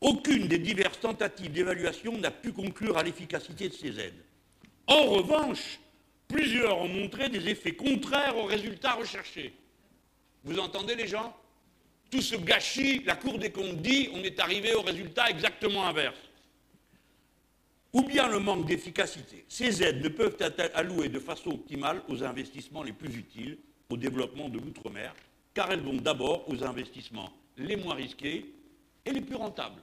[0.00, 4.24] Aucune des diverses tentatives d'évaluation n'a pu conclure à l'efficacité de ces aides.
[4.86, 5.78] En revanche,
[6.28, 9.54] plusieurs ont montré des effets contraires aux résultats recherchés.
[10.44, 11.34] Vous entendez les gens?
[12.10, 16.18] Tout ce gâchis, la Cour des comptes dit, on est arrivé au résultat exactement inverse
[17.94, 19.44] ou bien le manque d'efficacité.
[19.48, 23.56] Ces aides ne peuvent être allouées de façon optimale aux investissements les plus utiles
[23.88, 25.14] au développement de l'outre-mer,
[25.54, 28.52] car elles vont d'abord aux investissements les moins risqués
[29.06, 29.80] et les plus rentables.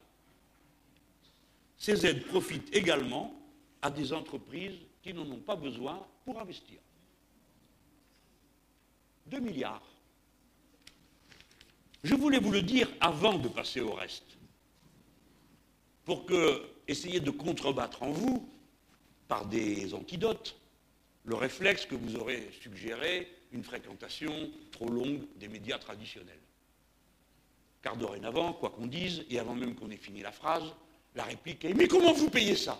[1.77, 3.33] Ces aides profitent également
[3.81, 6.79] à des entreprises qui n'en ont pas besoin pour investir.
[9.27, 9.81] 2 milliards.
[12.03, 14.37] Je voulais vous le dire avant de passer au reste,
[16.03, 18.49] pour que essayer de contrebattre en vous
[19.27, 20.57] par des antidotes.
[21.23, 26.39] Le réflexe que vous aurez suggéré, une fréquentation trop longue des médias traditionnels.
[27.81, 30.73] Car dorénavant, quoi qu'on dise, et avant même qu'on ait fini la phrase,
[31.15, 32.79] la réplique est Mais comment vous payez ça?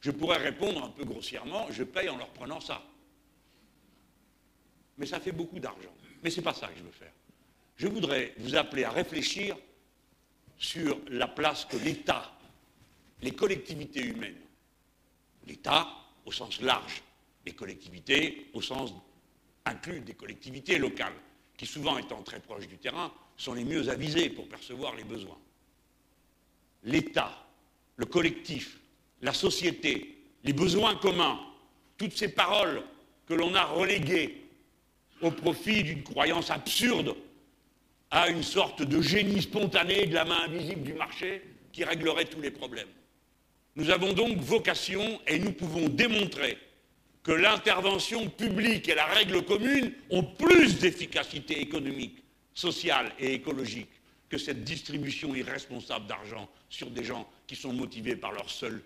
[0.00, 2.82] Je pourrais répondre un peu grossièrement Je paye en leur prenant ça.
[4.98, 5.94] Mais ça fait beaucoup d'argent.
[6.22, 7.12] Mais ce n'est pas ça que je veux faire.
[7.76, 9.56] Je voudrais vous appeler à réfléchir
[10.58, 12.32] sur la place que l'État,
[13.20, 14.40] les collectivités humaines,
[15.46, 15.86] l'État
[16.24, 17.02] au sens large,
[17.44, 18.92] les collectivités au sens
[19.64, 21.14] inclus des collectivités locales,
[21.56, 25.38] qui souvent étant très proches du terrain, sont les mieux avisées pour percevoir les besoins.
[26.84, 27.46] L'État,
[27.96, 28.78] le collectif,
[29.22, 31.38] la société, les besoins communs,
[31.98, 32.82] toutes ces paroles
[33.26, 34.42] que l'on a reléguées
[35.22, 37.16] au profit d'une croyance absurde
[38.10, 41.42] à une sorte de génie spontané de la main invisible du marché
[41.72, 42.88] qui réglerait tous les problèmes.
[43.74, 46.58] Nous avons donc vocation et nous pouvons démontrer
[47.22, 52.22] que l'intervention publique et la règle commune ont plus d'efficacité économique,
[52.54, 53.90] sociale et écologique
[54.28, 58.82] que cette distribution irresponsable d'argent sur des gens qui sont motivés par leur seule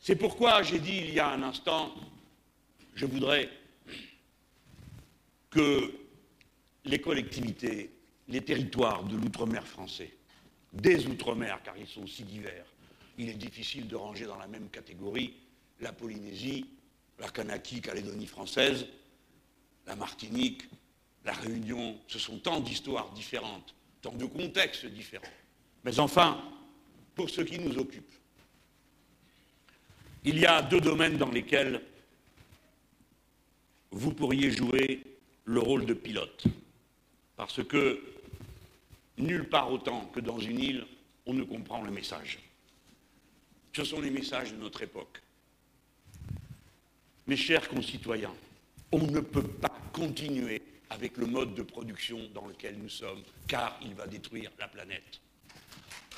[0.00, 1.94] C'est pourquoi j'ai dit il y a un instant,
[2.94, 3.48] je voudrais
[5.50, 5.92] que
[6.84, 7.90] les collectivités,
[8.28, 10.12] les territoires de l'outre-mer français,
[10.72, 12.66] des outre-mer, car ils sont si divers,
[13.18, 15.34] il est difficile de ranger dans la même catégorie
[15.82, 16.66] la Polynésie,
[17.18, 18.86] la Kanaki, Calédonie française,
[19.86, 20.62] la Martinique,
[21.24, 21.98] la Réunion.
[22.06, 25.24] Ce sont tant d'histoires différentes, tant de contextes différents.
[25.84, 26.42] Mais enfin,
[27.14, 28.10] pour ce qui nous occupe,
[30.24, 31.82] il y a deux domaines dans lesquels
[33.90, 35.02] vous pourriez jouer
[35.44, 36.44] le rôle de pilote.
[37.36, 38.00] Parce que
[39.18, 40.86] nulle part autant que dans une île,
[41.26, 42.38] on ne comprend le message.
[43.74, 45.20] Ce sont les messages de notre époque.
[47.26, 48.34] Mes chers concitoyens,
[48.90, 53.78] on ne peut pas continuer avec le mode de production dans lequel nous sommes, car
[53.82, 55.20] il va détruire la planète.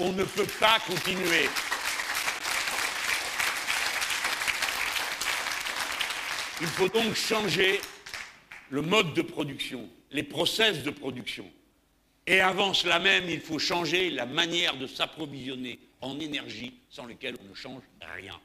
[0.01, 1.49] On ne peut pas continuer.
[6.61, 7.81] Il faut donc changer
[8.71, 11.49] le mode de production, les process de production.
[12.27, 17.37] Et avant cela même, il faut changer la manière de s'approvisionner en énergie sans lequel
[17.45, 17.83] on ne change
[18.17, 18.41] rien.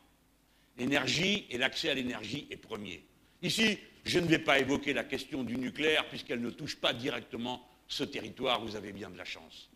[0.78, 3.04] L'énergie et l'accès à l'énergie est premier.
[3.42, 7.68] Ici, je ne vais pas évoquer la question du nucléaire puisqu'elle ne touche pas directement
[7.88, 9.70] ce territoire, vous avez bien de la chance.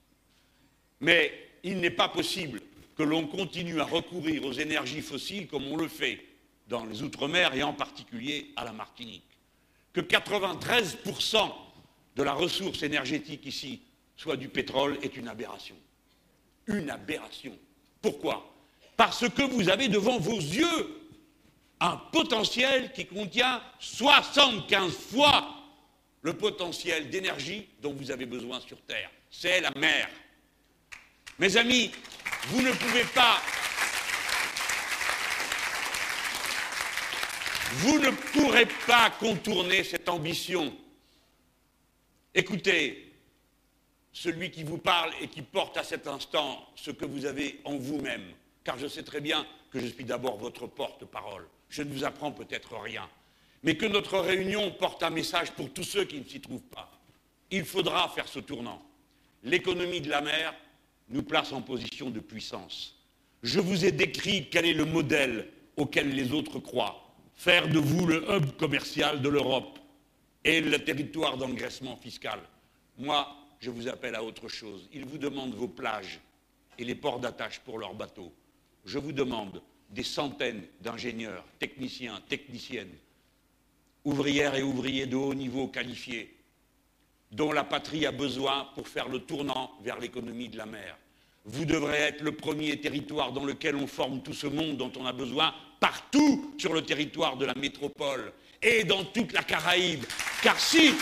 [1.00, 1.34] Mais
[1.64, 2.62] il n'est pas possible
[2.96, 6.24] que l'on continue à recourir aux énergies fossiles comme on le fait
[6.68, 9.24] dans les Outre-mer et en particulier à la Martinique.
[9.92, 11.52] Que 93%
[12.16, 13.82] de la ressource énergétique ici
[14.16, 15.76] soit du pétrole est une aberration.
[16.68, 17.58] Une aberration.
[18.02, 18.54] Pourquoi?
[18.96, 21.02] Parce que vous avez devant vos yeux
[21.80, 25.64] un potentiel qui contient 75 fois
[26.22, 29.12] le potentiel d'énergie dont vous avez besoin sur Terre.
[29.30, 30.10] C'est la mer.
[31.40, 31.92] Mes amis,
[32.48, 33.42] vous ne pouvez pas
[37.76, 40.76] Vous ne pourrez pas contourner cette ambition.
[42.36, 43.12] Écoutez,
[44.12, 47.78] celui qui vous parle et qui porte à cet instant ce que vous avez en
[47.78, 48.32] vous-même,
[48.64, 51.48] car je sais très bien que je suis d'abord votre porte-parole.
[51.68, 53.10] Je ne vous apprends peut-être rien,
[53.64, 56.92] mais que notre réunion porte un message pour tous ceux qui ne s'y trouvent pas.
[57.50, 58.86] Il faudra faire ce tournant.
[59.44, 60.54] L'économie de la mer
[61.10, 62.96] nous place en position de puissance.
[63.42, 67.14] Je vous ai décrit quel est le modèle auquel les autres croient.
[67.36, 69.80] Faire de vous le hub commercial de l'Europe
[70.44, 72.40] et le territoire d'engraissement fiscal.
[72.98, 73.28] Moi,
[73.60, 74.88] je vous appelle à autre chose.
[74.94, 76.20] Ils vous demandent vos plages
[76.78, 78.34] et les ports d'attache pour leurs bateaux.
[78.86, 82.96] Je vous demande des centaines d'ingénieurs, techniciens, techniciennes,
[84.04, 86.33] ouvrières et ouvriers de haut niveau qualifiés,
[87.34, 90.98] dont la patrie a besoin pour faire le tournant vers l'économie de la mer.
[91.46, 95.06] Vous devrez être le premier territoire dans lequel on forme tout ce monde dont on
[95.06, 98.32] a besoin partout sur le territoire de la métropole
[98.62, 100.06] et dans toute la Caraïbe.
[100.42, 100.94] Car si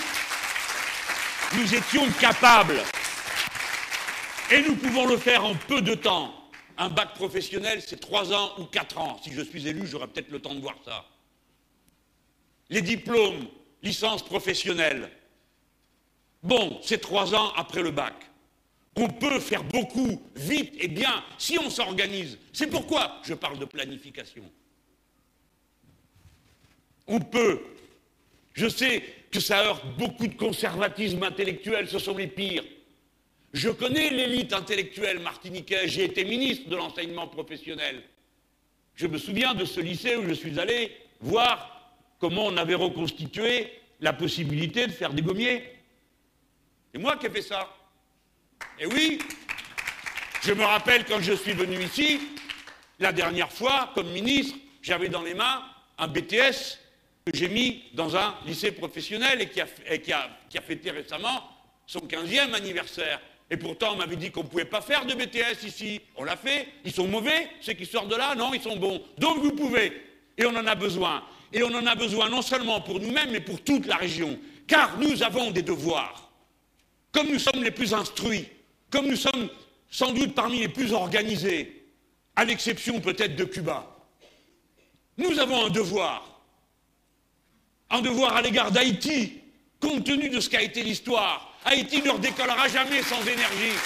[1.55, 2.82] nous étions capables,
[4.51, 6.34] et nous pouvons le faire en peu de temps.
[6.77, 9.19] Un bac professionnel, c'est trois ans ou quatre ans.
[9.23, 11.05] Si je suis élu, j'aurai peut-être le temps de voir ça.
[12.69, 13.47] Les diplômes,
[13.84, 15.09] licence professionnelle,
[16.43, 18.15] bon, c'est trois ans après le bac.
[18.95, 22.37] On peut faire beaucoup, vite et bien, si on s'organise.
[22.51, 24.43] C'est pourquoi je parle de planification.
[27.07, 27.61] On peut
[28.53, 32.63] je sais que ça heurte beaucoup de conservatisme intellectuel, ce sont les pires.
[33.53, 38.01] Je connais l'élite intellectuelle martiniquaise, j'ai été ministre de l'enseignement professionnel.
[38.95, 43.67] Je me souviens de ce lycée où je suis allé voir comment on avait reconstitué
[43.99, 45.63] la possibilité de faire des gommiers.
[46.93, 47.69] C'est moi qui ai fait ça.
[48.79, 49.19] Et oui,
[50.43, 52.19] je me rappelle quand je suis venu ici,
[52.99, 55.63] la dernière fois, comme ministre, j'avais dans les mains
[55.97, 56.79] un BTS
[57.25, 59.49] que j'ai mis dans un lycée professionnel et
[60.01, 61.49] qui a fêté récemment
[61.85, 63.19] son 15e anniversaire.
[63.49, 66.01] Et pourtant, on m'avait dit qu'on ne pouvait pas faire de BTS ici.
[66.15, 66.69] On l'a fait.
[66.85, 69.01] Ils sont mauvais, ceux qui sortent de là Non, ils sont bons.
[69.17, 70.01] Donc vous pouvez.
[70.37, 71.23] Et on en a besoin.
[71.51, 74.39] Et on en a besoin non seulement pour nous-mêmes, mais pour toute la région.
[74.67, 76.30] Car nous avons des devoirs.
[77.12, 78.47] Comme nous sommes les plus instruits,
[78.89, 79.49] comme nous sommes
[79.89, 81.86] sans doute parmi les plus organisés,
[82.36, 83.86] à l'exception peut-être de Cuba,
[85.18, 86.41] nous avons un devoir.
[87.89, 89.41] Un devoir à l'égard d'Haïti,
[89.80, 91.53] compte tenu de ce qu'a été l'histoire.
[91.66, 93.78] Haïti ne redécollera jamais sans énergie.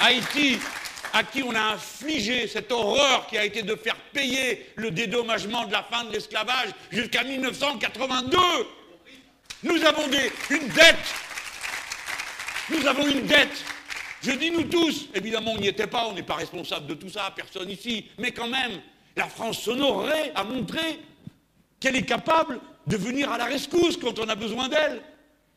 [0.00, 0.58] Haïti,
[1.14, 5.64] à qui on a infligé cette horreur qui a été de faire payer le dédommagement
[5.64, 8.36] de la fin de l'esclavage jusqu'à 1982.
[9.62, 10.02] Nous avons
[10.50, 11.14] une dette.
[12.68, 13.64] Nous avons une dette.
[14.22, 15.06] Je dis nous tous.
[15.14, 18.06] Évidemment, on n'y était pas, on n'est pas responsable de tout ça, personne ici.
[18.18, 18.80] Mais quand même,
[19.16, 20.98] la France s'honorerait à montrer
[21.78, 22.58] qu'elle est capable
[22.88, 25.00] de venir à la rescousse quand on a besoin d'elle.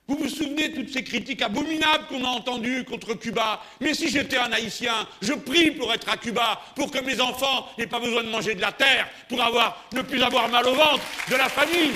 [0.08, 4.10] Vous vous souvenez de toutes ces critiques abominables qu'on a entendues contre Cuba Mais si
[4.10, 7.99] j'étais un haïtien, je prie pour être à Cuba, pour que mes enfants n'aient pas
[7.99, 11.36] besoin de manger de la terre, pour avoir, ne plus avoir mal au ventre de
[11.36, 11.91] la famille.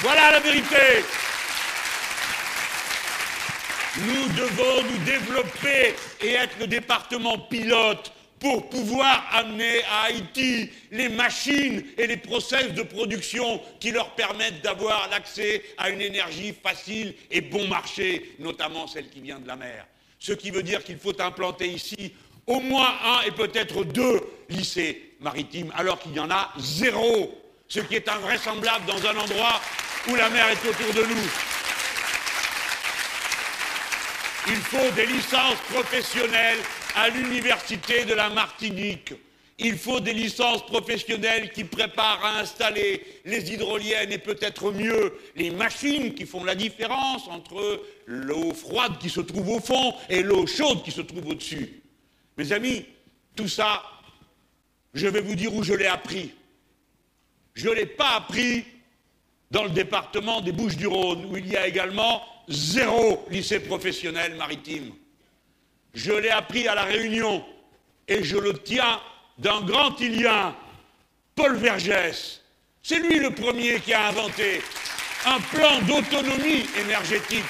[0.00, 1.04] Voilà la vérité.
[3.98, 8.13] Nous devons nous développer et être le département pilote
[8.44, 14.60] pour pouvoir amener à Haïti les machines et les process de production qui leur permettent
[14.60, 19.56] d'avoir l'accès à une énergie facile et bon marché, notamment celle qui vient de la
[19.56, 19.86] mer.
[20.18, 22.12] Ce qui veut dire qu'il faut implanter ici
[22.46, 24.20] au moins un et peut-être deux
[24.50, 29.58] lycées maritimes, alors qu'il y en a zéro, ce qui est invraisemblable dans un endroit
[30.06, 31.30] où la mer est autour de nous.
[34.48, 36.58] Il faut des licences professionnelles
[36.94, 39.14] à l'université de la Martinique.
[39.58, 45.50] Il faut des licences professionnelles qui préparent à installer les hydroliennes et peut-être mieux les
[45.50, 50.46] machines qui font la différence entre l'eau froide qui se trouve au fond et l'eau
[50.46, 51.82] chaude qui se trouve au-dessus.
[52.36, 52.84] Mes amis,
[53.36, 53.82] tout ça,
[54.92, 56.32] je vais vous dire où je l'ai appris.
[57.54, 58.64] Je ne l'ai pas appris
[59.52, 64.92] dans le département des Bouches-du-Rhône, où il y a également zéro lycée professionnel maritime.
[65.94, 67.44] Je l'ai appris à La Réunion
[68.08, 69.00] et je le tiens
[69.38, 70.54] d'un grand Ilien,
[71.34, 72.42] Paul Vergès.
[72.82, 74.60] C'est lui le premier qui a inventé
[75.24, 77.44] un plan d'autonomie énergétique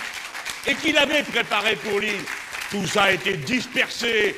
[0.66, 2.22] et qu'il avait préparé pour l'île.
[2.70, 4.36] Tout ça a été dispersé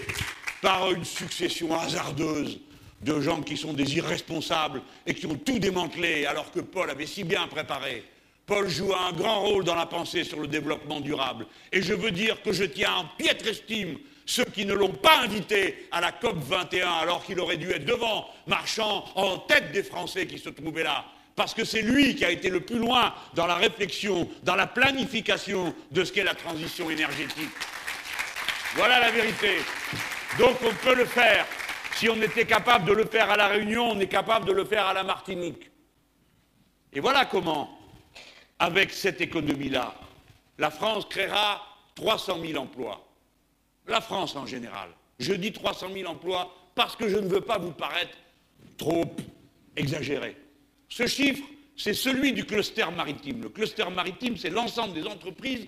[0.63, 2.61] par une succession hasardeuse
[3.03, 7.07] de gens qui sont des irresponsables et qui ont tout démantelé alors que Paul avait
[7.07, 8.05] si bien préparé.
[8.47, 11.47] Paul joue un grand rôle dans la pensée sur le développement durable.
[11.73, 15.19] Et je veux dire que je tiens en piètre estime ceux qui ne l'ont pas
[15.23, 19.83] invité à la COP 21 alors qu'il aurait dû être devant, marchant en tête des
[19.83, 21.05] Français qui se trouvaient là.
[21.35, 24.67] Parce que c'est lui qui a été le plus loin dans la réflexion, dans la
[24.69, 27.51] planification de ce qu'est la transition énergétique.
[28.75, 29.57] Voilà la vérité.
[30.39, 31.47] Donc on peut le faire.
[31.97, 34.65] Si on était capable de le faire à La Réunion, on est capable de le
[34.65, 35.71] faire à la Martinique.
[36.93, 37.76] Et voilà comment
[38.59, 39.95] avec cette économie-là,
[40.59, 41.63] la France créera
[41.95, 43.07] 300 000 emplois.
[43.87, 44.91] La France en général.
[45.19, 48.17] Je dis 300 000 emplois parce que je ne veux pas vous paraître
[48.77, 49.05] trop
[49.77, 50.37] exagéré.
[50.89, 51.45] Ce chiffre,
[51.77, 53.43] c'est celui du cluster maritime.
[53.43, 55.67] Le cluster maritime, c'est l'ensemble des entreprises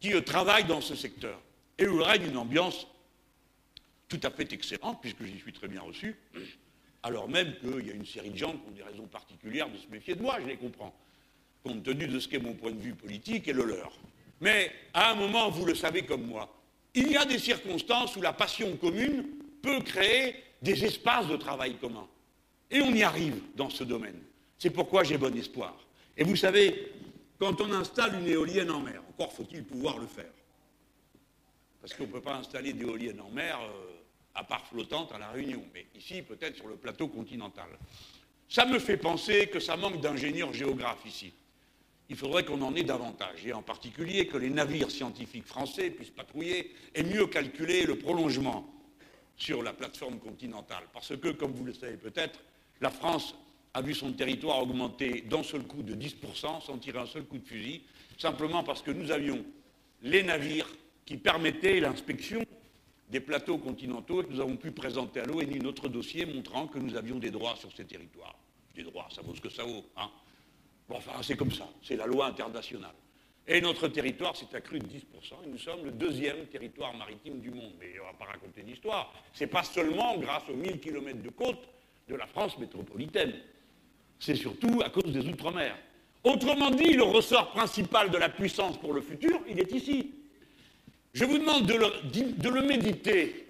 [0.00, 1.40] qui travaillent dans ce secteur.
[1.78, 2.86] Et où règne une ambiance
[4.08, 6.16] tout à fait excellente, puisque j'y suis très bien reçu,
[7.02, 9.76] alors même qu'il y a une série de gens qui ont des raisons particulières de
[9.76, 10.94] se méfier de moi, je les comprends
[11.64, 13.92] compte tenu de ce qu'est mon point de vue politique et le leur.
[14.40, 16.54] Mais à un moment, vous le savez comme moi,
[16.94, 19.24] il y a des circonstances où la passion commune
[19.62, 22.06] peut créer des espaces de travail commun.
[22.70, 24.20] Et on y arrive dans ce domaine.
[24.58, 25.74] C'est pourquoi j'ai bon espoir.
[26.16, 26.92] Et vous savez,
[27.38, 30.32] quand on installe une éolienne en mer, encore faut-il pouvoir le faire.
[31.80, 33.92] Parce qu'on ne peut pas installer d'éoliennes en mer euh,
[34.34, 37.68] à part flottante à La Réunion, mais ici peut-être sur le plateau continental.
[38.48, 41.32] Ça me fait penser que ça manque d'ingénieurs géographes ici
[42.10, 46.10] il faudrait qu'on en ait davantage, et en particulier que les navires scientifiques français puissent
[46.10, 48.70] patrouiller et mieux calculer le prolongement
[49.36, 50.84] sur la plateforme continentale.
[50.92, 52.40] Parce que, comme vous le savez peut-être,
[52.80, 53.34] la France
[53.72, 57.38] a vu son territoire augmenter d'un seul coup de 10% sans tirer un seul coup
[57.38, 57.82] de fusil,
[58.18, 59.44] simplement parce que nous avions
[60.02, 60.68] les navires
[61.04, 62.44] qui permettaient l'inspection
[63.10, 66.78] des plateaux continentaux et que nous avons pu présenter à l'ONU notre dossier montrant que
[66.78, 68.36] nous avions des droits sur ces territoires.
[68.74, 69.84] Des droits, ça vaut ce que ça vaut.
[69.96, 70.10] Hein
[70.88, 72.94] bon, enfin, c'est comme ça, c'est la loi internationale.
[73.46, 74.90] Et notre territoire s'est accru de 10%,
[75.44, 77.72] et nous sommes le deuxième territoire maritime du monde.
[77.78, 79.12] Mais on ne va pas raconter d'histoire.
[79.34, 81.68] Ce n'est pas seulement grâce aux 1000 km de côte
[82.08, 83.34] de la France métropolitaine.
[84.18, 85.76] C'est surtout à cause des Outre-mer.
[86.22, 90.12] Autrement dit, le ressort principal de la puissance pour le futur, il est ici.
[91.12, 93.46] Je vous demande de le, de le méditer,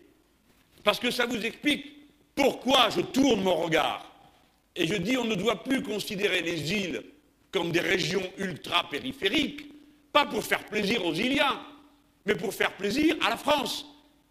[0.82, 1.86] parce que ça vous explique
[2.34, 4.10] pourquoi je tourne mon regard.
[4.74, 7.02] Et je dis on ne doit plus considérer les îles
[7.54, 9.70] comme des régions ultra-périphériques,
[10.12, 11.64] pas pour faire plaisir aux Iliens,
[12.26, 13.86] mais pour faire plaisir à la France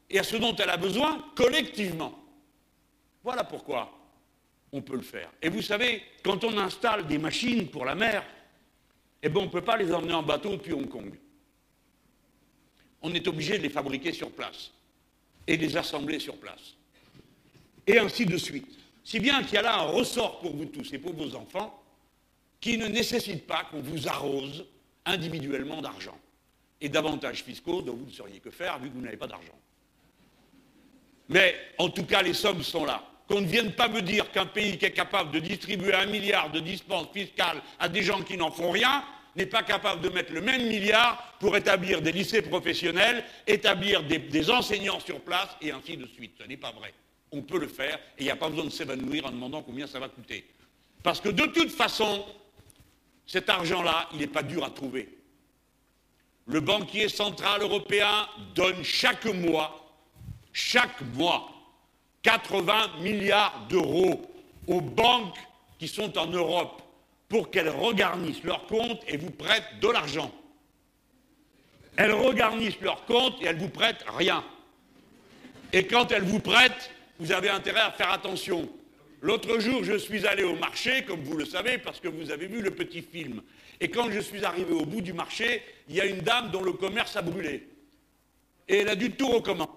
[0.09, 2.19] et à ce dont elle a besoin collectivement.
[3.24, 3.97] Voilà pourquoi
[4.74, 5.32] on peut le faire.
[5.41, 8.26] Et vous savez, quand on installe des machines pour la mer,
[9.21, 11.13] eh bien, on ne peut pas les emmener en bateau depuis Hong Kong.
[13.03, 14.71] On est obligé de les fabriquer sur place
[15.47, 16.76] et les assembler sur place.
[17.88, 18.80] Et ainsi de suite.
[19.05, 21.82] Si bien qu'il y a là un ressort pour vous tous et pour vos enfants
[22.64, 24.66] qui ne nécessite pas qu'on vous arrose
[25.05, 26.18] individuellement d'argent
[26.80, 29.59] et d'avantages fiscaux dont vous ne sauriez que faire vu que vous n'avez pas d'argent.
[31.28, 33.03] Mais en tout cas, les sommes sont là.
[33.28, 36.51] Qu'on ne vienne pas me dire qu'un pays qui est capable de distribuer un milliard
[36.51, 39.03] de dispenses fiscales à des gens qui n'en font rien
[39.36, 44.20] n'est pas capable de mettre le même milliard pour établir des lycées professionnels, établir des,
[44.20, 46.36] des enseignants sur place et ainsi de suite.
[46.41, 46.93] Ce n'est pas vrai.
[47.34, 49.86] On peut le faire et il n'y a pas besoin de s'évanouir en demandant combien
[49.86, 50.45] ça va coûter.
[51.01, 52.24] Parce que de toute façon,
[53.26, 55.09] cet argent-là, il n'est pas dur à trouver.
[56.45, 59.89] Le banquier central européen donne chaque mois,
[60.51, 61.49] chaque mois,
[62.24, 64.21] 80 milliards d'euros
[64.67, 65.38] aux banques
[65.80, 66.82] qui sont en Europe
[67.30, 70.32] pour qu'elles regarnissent leurs comptes et vous prêtent de l'argent.
[71.95, 74.43] Elles regarnissent leurs comptes et elles vous prêtent rien.
[75.71, 78.69] Et quand elles vous prêtent, vous avez intérêt à faire attention.
[79.24, 82.45] L'autre jour, je suis allé au marché, comme vous le savez, parce que vous avez
[82.45, 83.41] vu le petit film.
[83.80, 86.61] Et quand je suis arrivé au bout du marché, il y a une dame dont
[86.61, 87.69] le commerce a brûlé.
[88.67, 89.71] Et elle a dû tout recommencer.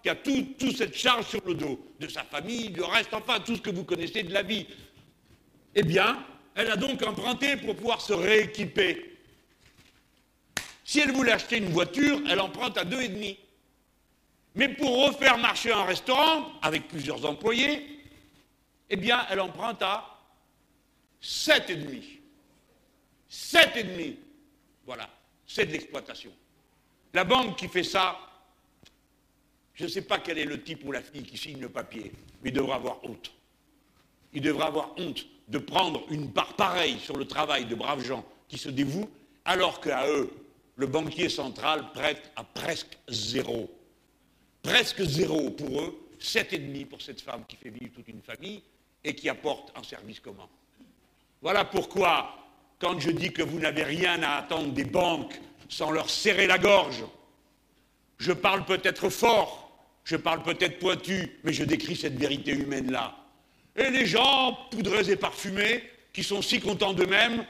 [0.00, 3.56] Qui a toute cette charge sur le dos, de sa famille, du reste, enfin, tout
[3.56, 4.64] ce que vous connaissez de la vie.
[5.74, 6.24] Eh bien,
[6.54, 9.18] elle a donc emprunté pour pouvoir se rééquiper.
[10.84, 13.38] Si elle voulait acheter une voiture, elle emprunte à deux et demi.
[14.54, 17.97] Mais pour refaire marcher un restaurant, avec plusieurs employés,
[18.90, 20.18] eh bien, elle emprunte à
[21.22, 22.18] 7,5.
[23.30, 24.16] 7,5.
[24.86, 25.08] Voilà,
[25.46, 26.32] c'est de l'exploitation.
[27.12, 28.18] La banque qui fait ça,
[29.74, 32.12] je ne sais pas quel est le type ou la fille qui signe le papier,
[32.42, 33.32] mais il devra avoir honte.
[34.32, 38.24] Il devra avoir honte de prendre une part pareille sur le travail de braves gens
[38.48, 39.10] qui se dévouent,
[39.44, 40.30] alors qu'à eux,
[40.76, 43.70] le banquier central prête à presque zéro.
[44.62, 48.62] Presque zéro pour eux, 7,5 pour cette femme qui fait vivre toute une famille,
[49.04, 50.48] et qui apporte un service commun.
[51.40, 52.36] Voilà pourquoi,
[52.78, 56.58] quand je dis que vous n'avez rien à attendre des banques sans leur serrer la
[56.58, 57.04] gorge,
[58.18, 59.70] je parle peut-être fort,
[60.04, 63.16] je parle peut-être pointu, mais je décris cette vérité humaine-là.
[63.76, 67.44] Et les gens, poudrés et parfumés, qui sont si contents d'eux-mêmes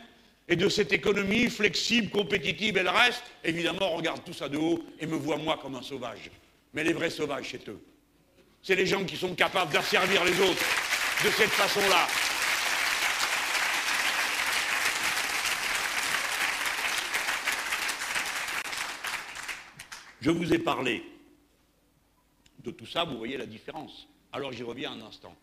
[0.49, 4.83] et de cette économie flexible, compétitive et le reste, évidemment, regardent tout ça de haut
[5.01, 6.31] et me voient moi comme un sauvage.
[6.75, 7.81] Mais les vrais sauvages, c'est eux.
[8.63, 10.65] C'est les gens qui sont capables d'asservir les autres
[11.25, 12.07] de cette façon-là.
[20.21, 21.05] Je vous ai parlé
[22.63, 24.07] de tout ça, vous voyez la différence.
[24.33, 25.35] Alors j'y reviens un instant.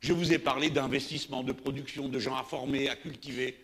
[0.00, 3.62] Je vous ai parlé d'investissement, de production, de gens à former, à cultiver.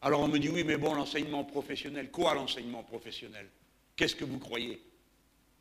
[0.00, 3.48] Alors on me dit oui, mais bon, l'enseignement professionnel, quoi l'enseignement professionnel?
[3.96, 4.80] Qu'est-ce que vous croyez?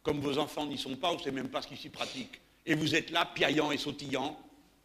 [0.03, 2.39] Comme vos enfants n'y sont pas, vous ne savez même pas ce qui s'y pratique.
[2.65, 4.39] Et vous êtes là, piaillant et sautillant,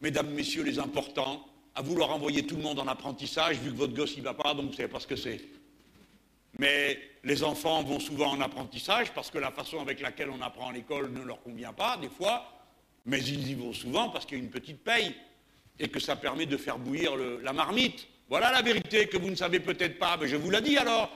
[0.07, 1.45] mesdames, messieurs les importants,
[1.75, 4.55] à vouloir envoyer tout le monde en apprentissage, vu que votre gosse n'y va pas,
[4.55, 5.41] donc vous ne savez pas ce que c'est.
[6.61, 10.69] Mais les enfants vont souvent en apprentissage parce que la façon avec laquelle on apprend
[10.69, 12.47] à l'école ne leur convient pas, des fois,
[13.05, 15.13] mais ils y vont souvent parce qu'il y a une petite paye
[15.81, 18.07] et que ça permet de faire bouillir la marmite.
[18.29, 21.11] Voilà la vérité que vous ne savez peut-être pas, mais je vous l'ai dit alors.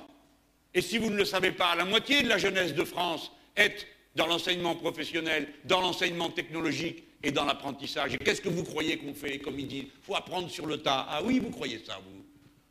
[0.75, 3.87] Et si vous ne le savez pas, la moitié de la jeunesse de France est
[4.17, 8.15] dans l'enseignement professionnel, dans l'enseignement technologique, et dans l'apprentissage.
[8.15, 11.07] Et qu'est-ce que vous croyez qu'on fait Comme il dit, faut apprendre sur le tas.
[11.09, 12.25] Ah oui, vous croyez ça, vous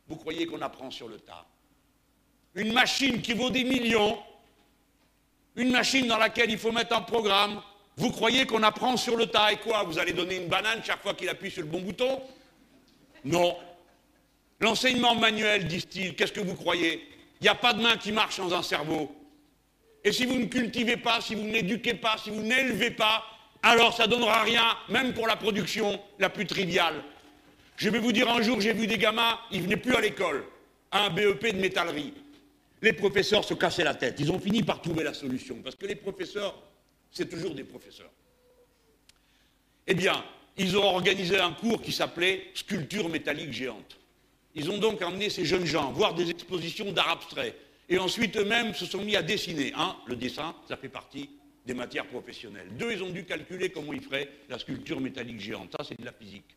[0.08, 1.46] Vous croyez qu'on apprend sur le tas
[2.54, 4.18] Une machine qui vaut des millions,
[5.56, 7.62] une machine dans laquelle il faut mettre un programme,
[7.96, 11.02] vous croyez qu'on apprend sur le tas et quoi Vous allez donner une banane chaque
[11.02, 12.20] fois qu'il appuie sur le bon bouton?
[13.24, 13.56] Non.
[14.58, 17.06] L'enseignement manuel, disent-ils, qu'est-ce que vous croyez?
[17.40, 19.14] Il n'y a pas de main qui marche dans un cerveau.
[20.02, 23.24] Et si vous ne cultivez pas, si vous n'éduquez pas, si vous n'élevez pas,
[23.62, 27.02] alors ça ne donnera rien, même pour la production la plus triviale.
[27.76, 30.44] Je vais vous dire, un jour, j'ai vu des gamins, ils venaient plus à l'école,
[30.90, 32.14] à un BEP de métallerie.
[32.82, 34.16] Les professeurs se cassaient la tête.
[34.18, 36.54] Ils ont fini par trouver la solution, parce que les professeurs,
[37.10, 38.10] c'est toujours des professeurs.
[39.86, 40.24] Eh bien,
[40.56, 43.96] ils ont organisé un cours qui s'appelait Sculpture métallique géante.
[44.54, 47.54] Ils ont donc emmené ces jeunes gens voir des expositions d'art abstrait.
[47.88, 49.72] Et ensuite, eux-mêmes se sont mis à dessiner.
[49.76, 51.30] Un, le dessin, ça fait partie
[51.70, 52.66] des matières professionnelles.
[52.76, 55.70] Deux, ils ont dû calculer comment ils feraient la sculpture métallique géante.
[55.78, 56.56] Ça, c'est de la physique.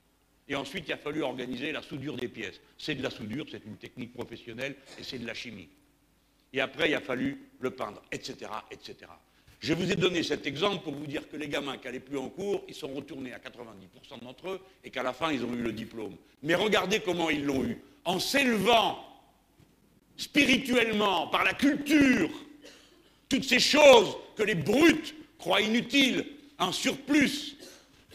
[0.49, 2.59] Et ensuite, il a fallu organiser la soudure des pièces.
[2.79, 5.69] C'est de la soudure, c'est une technique professionnelle et c'est de la chimie.
[6.51, 8.95] Et après, il a fallu le peindre, etc., etc.
[9.59, 12.17] Je vous ai donné cet exemple pour vous dire que les gamins qui n'allaient plus
[12.17, 15.53] en cours, ils sont retournés à 90% d'entre eux et qu'à la fin, ils ont
[15.53, 16.15] eu le diplôme.
[16.41, 17.77] Mais regardez comment ils l'ont eu.
[18.03, 19.05] En s'élevant
[20.17, 22.29] spirituellement par la culture,
[23.29, 26.25] toutes ces choses que les brutes croient inutiles,
[26.59, 27.57] un surplus,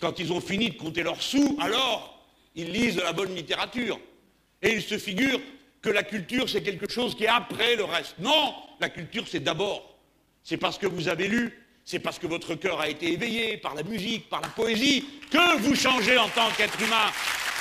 [0.00, 4.00] quand ils ont fini de compter leurs sous, alors ils lisent de la bonne littérature.
[4.62, 5.40] Et ils se figurent
[5.80, 8.16] que la culture, c'est quelque chose qui est après le reste.
[8.18, 9.96] Non, la culture, c'est d'abord.
[10.42, 11.52] C'est parce que vous avez lu,
[11.84, 15.59] c'est parce que votre cœur a été éveillé par la musique, par la poésie, que
[15.59, 17.11] vous changez en tant qu'être humain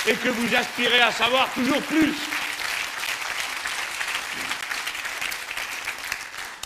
[0.08, 2.14] et que vous aspirez à savoir toujours plus.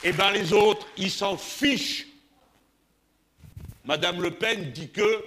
[0.04, 2.08] Eh bien, les autres, ils s'en fichent.
[3.84, 5.24] Madame Le Pen dit que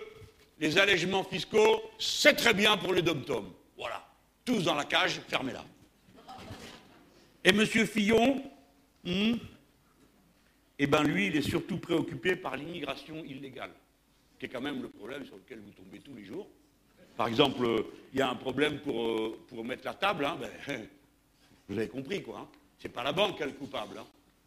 [0.60, 3.54] les allègements fiscaux, c'est très bien pour les dom-toms.
[3.78, 4.06] Voilà.
[4.44, 5.66] Tous dans la cage, fermez-la.
[7.44, 7.66] Et M.
[7.66, 8.44] Fillon,
[9.04, 9.36] hmm,
[10.80, 13.72] eh bien lui, il est surtout préoccupé par l'immigration illégale,
[14.40, 16.48] qui est quand même le problème sur lequel vous tombez tous les jours.
[17.16, 20.88] Par exemple, il y a un problème pour, euh, mettre la table, hein, ben,
[21.70, 22.40] vous avez compris quoi.
[22.40, 22.48] Hein.
[22.78, 23.98] C'est pas la banque qui est le coupable.
[24.00, 24.06] Hein.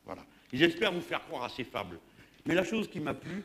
[0.09, 0.25] Voilà.
[0.51, 2.01] J'espère vous faire croire à ces fables.
[2.47, 3.45] Mais la chose qui m'a plu,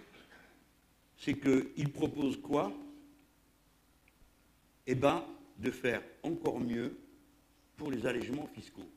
[1.18, 2.72] c'est qu'il propose quoi?
[4.88, 5.26] Eh bien,
[5.58, 6.98] de faire encore mieux
[7.76, 8.90] pour les allègements fiscaux.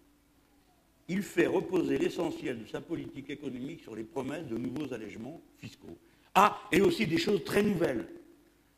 [1.09, 5.99] Il fait reposer l'essentiel de sa politique économique sur les promesses de nouveaux allègements fiscaux.
[6.37, 8.07] Ah, et aussi des choses très nouvelles.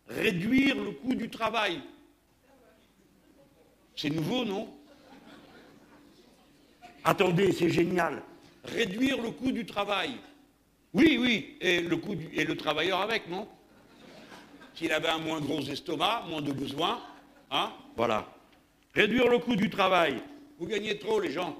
[0.07, 1.83] Réduire le coût du travail.
[3.95, 4.75] C'est nouveau, non?
[7.05, 8.23] Attendez, c'est génial.
[8.65, 10.13] Réduire le coût du travail.
[10.95, 13.49] Oui, oui, et le, coût et le travailleur avec, non?
[14.75, 17.03] S'il avait un moins gros estomac, moins de besoins,
[17.51, 18.33] hein Voilà.
[18.95, 20.23] Réduire le coût du travail.
[20.59, 21.57] Vous gagnez trop, les gens.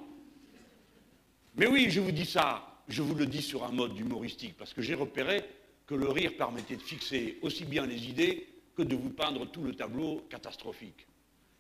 [1.57, 4.73] Mais oui, je vous dis ça, je vous le dis sur un mode humoristique, parce
[4.73, 5.43] que j'ai repéré
[5.87, 8.47] que le rire permettait de fixer aussi bien les idées
[8.77, 11.08] que de vous peindre tout le tableau catastrophique.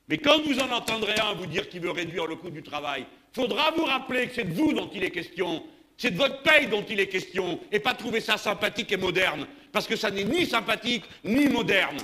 [0.09, 3.07] Mais quand vous en entendrez un vous dire qu'il veut réduire le coût du travail,
[3.33, 5.65] faudra vous rappeler que c'est de vous dont il est question,
[5.99, 9.47] c'est de votre paye dont il est question, et pas trouver ça sympathique et moderne,
[9.71, 11.99] parce que ça n'est ni sympathique ni moderne.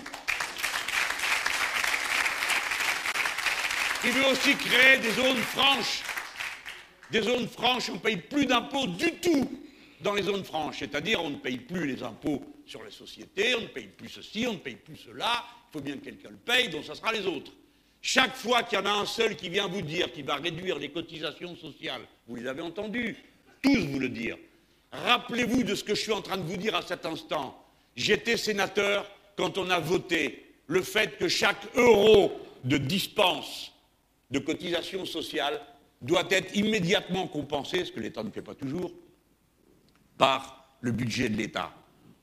[4.04, 6.02] Il veut aussi créer des zones franches.
[7.10, 9.50] Des zones franches, on ne paye plus d'impôts du tout
[10.00, 13.62] dans les zones franches, c'est-à-dire on ne paye plus les impôts sur les sociétés, on
[13.62, 16.36] ne paye plus ceci, on ne paye plus cela, il faut bien que quelqu'un le
[16.36, 17.52] paye, donc ça sera les autres.
[18.06, 20.78] Chaque fois qu'il y en a un seul qui vient vous dire qu'il va réduire
[20.78, 23.16] les cotisations sociales, vous les avez entendus,
[23.62, 24.36] tous vous le dire.
[24.92, 27.58] Rappelez-vous de ce que je suis en train de vous dire à cet instant.
[27.96, 33.72] J'étais sénateur quand on a voté le fait que chaque euro de dispense
[34.30, 35.58] de cotisation sociale
[36.02, 38.92] doit être immédiatement compensé, ce que l'État ne fait pas toujours,
[40.18, 41.72] par le budget de l'État.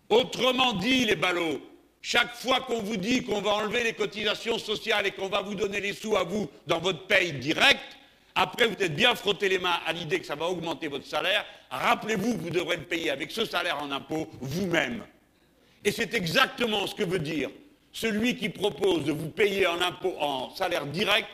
[0.09, 1.59] Autrement dit, les ballots,
[2.01, 5.55] chaque fois qu'on vous dit qu'on va enlever les cotisations sociales et qu'on va vous
[5.55, 7.97] donner les sous à vous dans votre paye directe,
[8.33, 11.45] après vous êtes bien frotté les mains à l'idée que ça va augmenter votre salaire,
[11.69, 15.03] rappelez-vous que vous devrez le payer avec ce salaire en impôt vous-même.
[15.83, 17.49] Et c'est exactement ce que veut dire
[17.91, 21.27] celui qui propose de vous payer en impôt, en salaire direct,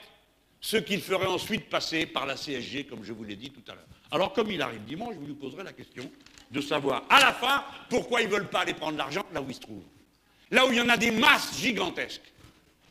[0.59, 3.75] ce qu'il ferait ensuite passer par la CSG, comme je vous l'ai dit tout à
[3.75, 3.85] l'heure.
[4.11, 6.09] Alors, comme il arrive dimanche, je vous lui poserai la question
[6.49, 9.45] de savoir, à la fin, pourquoi ils ne veulent pas aller prendre l'argent là où
[9.49, 9.83] ils se trouvent.
[10.51, 12.31] Là où il y en a des masses gigantesques,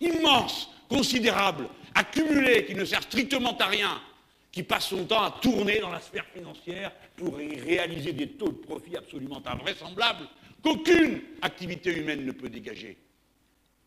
[0.00, 4.00] immenses, considérables, accumulées, qui ne servent strictement à rien,
[4.52, 8.48] qui passent son temps à tourner dans la sphère financière pour y réaliser des taux
[8.48, 10.26] de profit absolument invraisemblables
[10.62, 12.96] qu'aucune activité humaine ne peut dégager.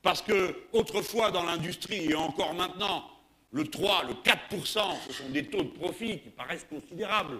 [0.01, 3.09] Parce que autrefois dans l'industrie et encore maintenant,
[3.51, 7.39] le 3, le 4%, ce sont des taux de profit qui paraissent considérables.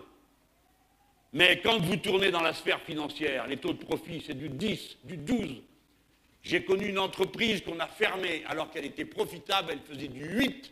[1.32, 4.98] Mais quand vous tournez dans la sphère financière, les taux de profit, c'est du 10,
[5.04, 5.62] du 12.
[6.44, 10.72] J'ai connu une entreprise qu'on a fermée alors qu'elle était profitable, elle faisait du 8.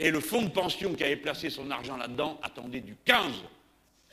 [0.00, 3.32] Et le fonds de pension qui avait placé son argent là-dedans attendait du 15.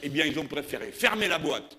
[0.04, 1.78] Eh bien, ils ont préféré fermer la boîte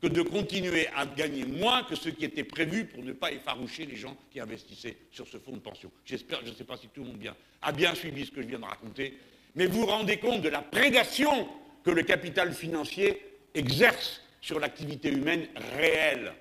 [0.00, 3.86] que de continuer à gagner moins que ce qui était prévu pour ne pas effaroucher
[3.86, 5.92] les gens qui investissaient sur ce fonds de pension.
[6.04, 8.42] J'espère, je ne sais pas si tout le monde bien, a bien suivi ce que
[8.42, 9.16] je viens de raconter,
[9.54, 11.48] mais vous vous rendez compte de la prédation
[11.84, 13.22] que le capital financier
[13.54, 15.46] exerce sur l'activité humaine
[15.76, 16.32] réelle.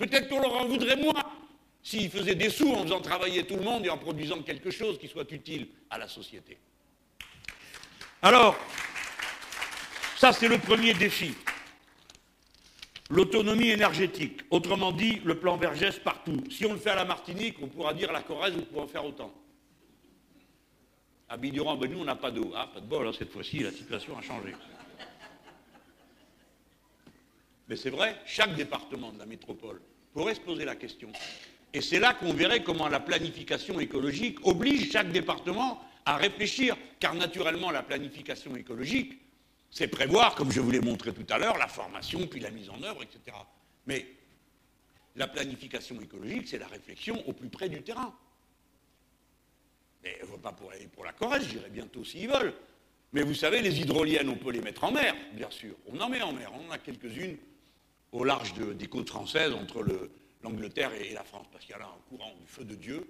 [0.00, 1.22] Peut-être qu'on leur en voudrait moins
[1.82, 4.98] s'ils faisaient des sous en faisant travailler tout le monde et en produisant quelque chose
[4.98, 6.56] qui soit utile à la société.
[8.22, 8.56] Alors,
[10.16, 11.34] ça c'est le premier défi.
[13.10, 16.44] L'autonomie énergétique, autrement dit, le plan Vergès partout.
[16.50, 18.80] Si on le fait à la Martinique, on pourra dire à la Corrèze, vous pouvez
[18.80, 19.34] en faire autant.
[21.28, 22.54] À Bidurand, ben nous, on n'a pas d'eau.
[22.56, 24.54] Ah, pas de bol, hein, cette fois-ci, la situation a changé.
[27.68, 29.82] Mais c'est vrai, chaque département de la métropole
[30.12, 31.10] pourrait se poser la question.
[31.72, 37.14] Et c'est là qu'on verrait comment la planification écologique oblige chaque département à réfléchir, car
[37.14, 39.20] naturellement, la planification écologique,
[39.70, 42.68] c'est prévoir, comme je vous l'ai montré tout à l'heure, la formation, puis la mise
[42.70, 43.36] en œuvre, etc.
[43.86, 44.06] Mais
[45.14, 48.12] la planification écologique, c'est la réflexion au plus près du terrain.
[50.02, 52.54] Mais ne pas pour, pour la Corrèze, j'irai bientôt s'ils veulent.
[53.12, 55.74] Mais vous savez, les hydroliennes, on peut les mettre en mer, bien sûr.
[55.86, 56.50] On en met en mer.
[56.54, 57.36] On en a quelques-unes
[58.12, 59.84] au large des côtes françaises, entre
[60.42, 63.06] l'Angleterre et la France, parce qu'il y a là un courant du feu de Dieu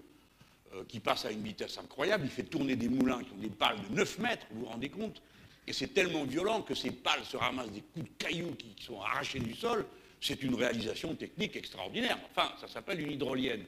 [0.75, 2.25] euh, qui passe à une vitesse incroyable.
[2.25, 4.89] Il fait tourner des moulins qui ont des pales de 9 mètres, vous vous rendez
[4.89, 5.23] compte?
[5.67, 9.01] Et c'est tellement violent que ces pales se ramassent des coups de cailloux qui, sont
[9.01, 9.87] arrachés du sol.
[10.21, 12.19] C'est une réalisation technique extraordinaire.
[12.31, 13.65] Enfin, ça s'appelle une hydrolienne.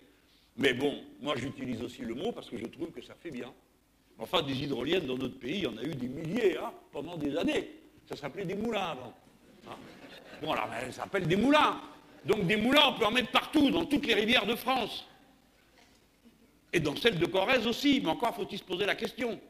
[0.57, 3.53] Mais bon, moi j'utilise aussi le mot parce que je trouve que ça fait bien.
[4.19, 7.17] Enfin, des hydroliennes dans notre pays, il y en a eu des milliers hein, pendant
[7.17, 7.71] des années.
[8.09, 9.15] Ça s'appelait des moulins avant.
[9.69, 9.77] Hein?
[10.43, 11.81] Bon, alors, ça s'appelle des moulins.
[12.25, 15.07] Donc des moulins, on peut en mettre partout, dans toutes les rivières de France.
[16.73, 19.41] Et dans celles de Corrèze aussi, mais encore faut-il se poser la question.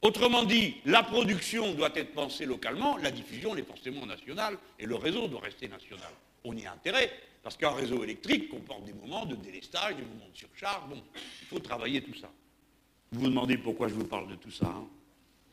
[0.00, 4.96] Autrement dit, la production doit être pensée localement, la diffusion est forcément nationale et le
[4.96, 6.10] réseau doit rester national.
[6.44, 7.12] On y a intérêt,
[7.42, 10.88] parce qu'un réseau électrique comporte des moments de délestage, des moments de surcharge.
[10.88, 12.30] Bon, il faut travailler tout ça.
[13.12, 14.86] Vous vous demandez pourquoi je vous parle de tout ça hein?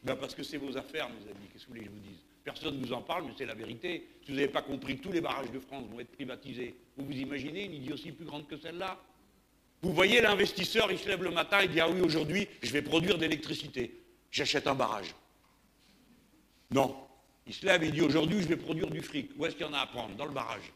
[0.03, 2.07] Ben Parce que c'est vos affaires, mes amis, qu'est-ce que vous voulez que je vous
[2.07, 2.19] dise?
[2.43, 4.07] Personne ne vous en parle, mais c'est la vérité.
[4.23, 7.17] Si vous n'avez pas compris tous les barrages de France vont être privatisés, vous vous
[7.17, 8.97] imaginez une aussi plus grande que celle-là?
[9.81, 12.81] Vous voyez l'investisseur, il se lève le matin et dit Ah oui, aujourd'hui, je vais
[12.81, 13.99] produire de l'électricité
[14.31, 15.13] j'achète un barrage.
[16.71, 16.95] Non.
[17.47, 19.31] Il se lève et dit aujourd'hui je vais produire du fric.
[19.37, 20.15] Où est-ce qu'il y en a à prendre?
[20.15, 20.71] Dans le barrage.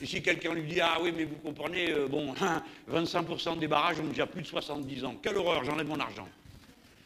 [0.00, 2.34] Et si quelqu'un lui dit Ah oui, mais vous comprenez, euh, bon,
[2.90, 5.16] 25% des barrages ont déjà plus de 70 ans.
[5.22, 6.28] Quelle horreur, j'enlève mon argent.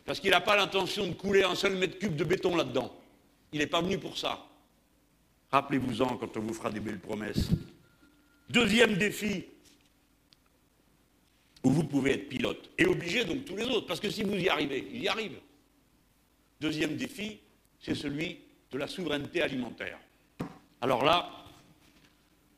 [0.04, 2.94] Parce qu'il n'a pas l'intention de couler un seul mètre cube de béton là-dedans.
[3.53, 4.46] Il n'est pas venu pour ça.
[5.51, 7.51] Rappelez-vous-en quand on vous fera des belles promesses.
[8.48, 9.44] Deuxième défi,
[11.62, 14.34] où vous pouvez être pilote et obliger donc tous les autres, parce que si vous
[14.34, 15.38] y arrivez, il y arrive.
[16.61, 17.38] Deuxième défi,
[17.80, 18.38] c'est celui
[18.70, 19.98] de la souveraineté alimentaire.
[20.80, 21.30] Alors là,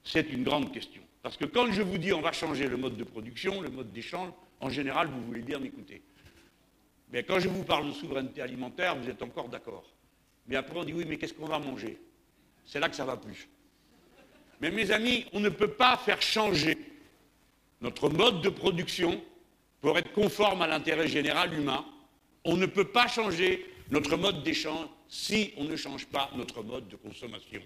[0.05, 1.03] c'est une grande question.
[1.23, 3.93] Parce que quand je vous dis on va changer le mode de production, le mode
[3.93, 4.31] d'échange,
[4.61, 6.03] en général, vous voulez bien m'écouter.
[7.13, 9.85] Mais quand je vous parle de souveraineté alimentaire, vous êtes encore d'accord.
[10.47, 11.99] Mais après, on dit oui, mais qu'est-ce qu'on va manger?
[12.65, 13.49] C'est là que ça va plus.
[14.61, 16.79] Mais mes amis, on ne peut pas faire changer
[17.81, 19.21] notre mode de production
[19.81, 21.85] pour être conforme à l'intérêt général humain.
[22.45, 26.89] On ne peut pas changer notre mode d'échange si on ne change pas notre mode
[26.89, 27.61] de consommation.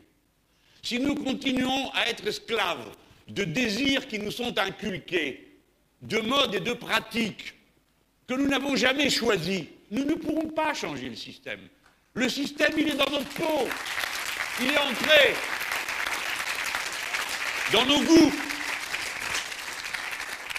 [0.83, 2.91] Si nous continuons à être esclaves
[3.29, 5.59] de désirs qui nous sont inculqués,
[6.03, 7.55] de modes et de pratiques
[8.27, 11.61] que nous n'avons jamais choisis, nous ne pourrons pas changer le système.
[12.17, 13.69] Le système, il est dans notre peau.
[14.63, 15.35] Il est entré
[17.73, 18.33] dans nos goûts,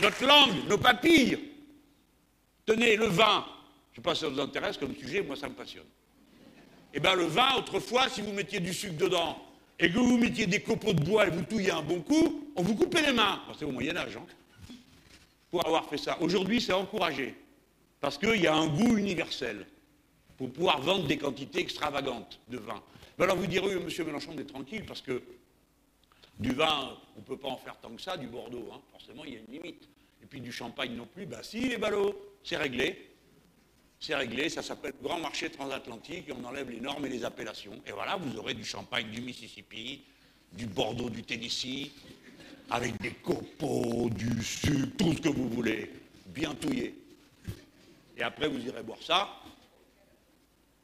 [0.04, 1.40] notre langue, nos papilles.
[2.64, 3.44] Tenez, le vin.
[3.92, 5.88] Je ne sais pas si ça vous intéresse comme sujet, moi ça me passionne.
[6.94, 9.44] Eh bien le vin, autrefois, si vous mettiez du sucre dedans
[9.80, 12.62] et que vous mettiez des copeaux de bois et vous touilliez un bon coup, on
[12.62, 13.42] vous coupait les mains.
[13.58, 14.26] C'est au Moyen Âge, hein,
[15.50, 16.22] pour avoir fait ça.
[16.22, 17.34] Aujourd'hui, c'est encouragé,
[18.00, 19.66] parce qu'il y a un goût universel
[20.38, 22.82] pour pouvoir vendre des quantités extravagantes de vin.
[23.20, 25.22] alors vous direz, monsieur Mélenchon, on est tranquille, parce que
[26.40, 28.80] du vin, on ne peut pas en faire tant que ça, du Bordeaux, hein.
[28.92, 29.90] forcément, il y a une limite.
[30.22, 33.12] Et puis du champagne non plus, bah si, les ballots, c'est réglé.
[34.00, 37.82] C'est réglé, ça s'appelle grand marché transatlantique et on enlève les normes et les appellations.
[37.88, 40.04] Et voilà, vous aurez du champagne du Mississippi,
[40.54, 41.90] du Bordeaux du Tennessee,
[42.70, 45.92] avec des copeaux, du sucre, tout ce que vous voulez,
[46.28, 46.96] bien touillé.
[48.18, 49.30] Et après, vous irez boire ça.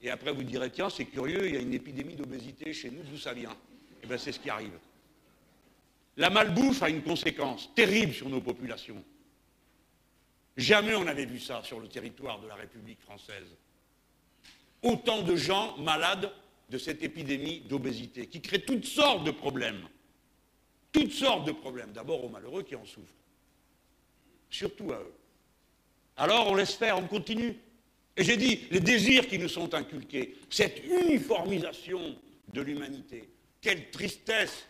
[0.04, 3.04] Et après, vous direz, tiens, c'est curieux, il y a une épidémie d'obésité chez nous,
[3.04, 3.56] d'où ça vient?
[4.04, 4.78] Eh bien, c'est ce qui arrive.
[6.18, 9.02] La malbouffe a une conséquence terrible sur nos populations.
[10.58, 13.48] Jamais on n'avait vu ça sur le territoire de la République française.
[14.84, 16.32] Autant de gens malades
[16.70, 19.88] de cette épidémie d'obésité qui crée toutes sortes de problèmes.
[20.92, 21.94] Toutes sortes de problèmes.
[21.94, 23.08] D'abord aux malheureux qui en souffrent.
[24.50, 25.14] Surtout à eux.
[26.18, 27.58] Alors on laisse faire, on continue.
[28.16, 32.16] Et j'ai dit, les désirs qui nous sont inculqués, cette uniformisation
[32.54, 34.68] de l'humanité, quelle tristesse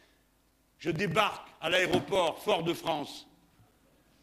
[0.79, 3.27] Je débarque à l'aéroport Fort-de-France,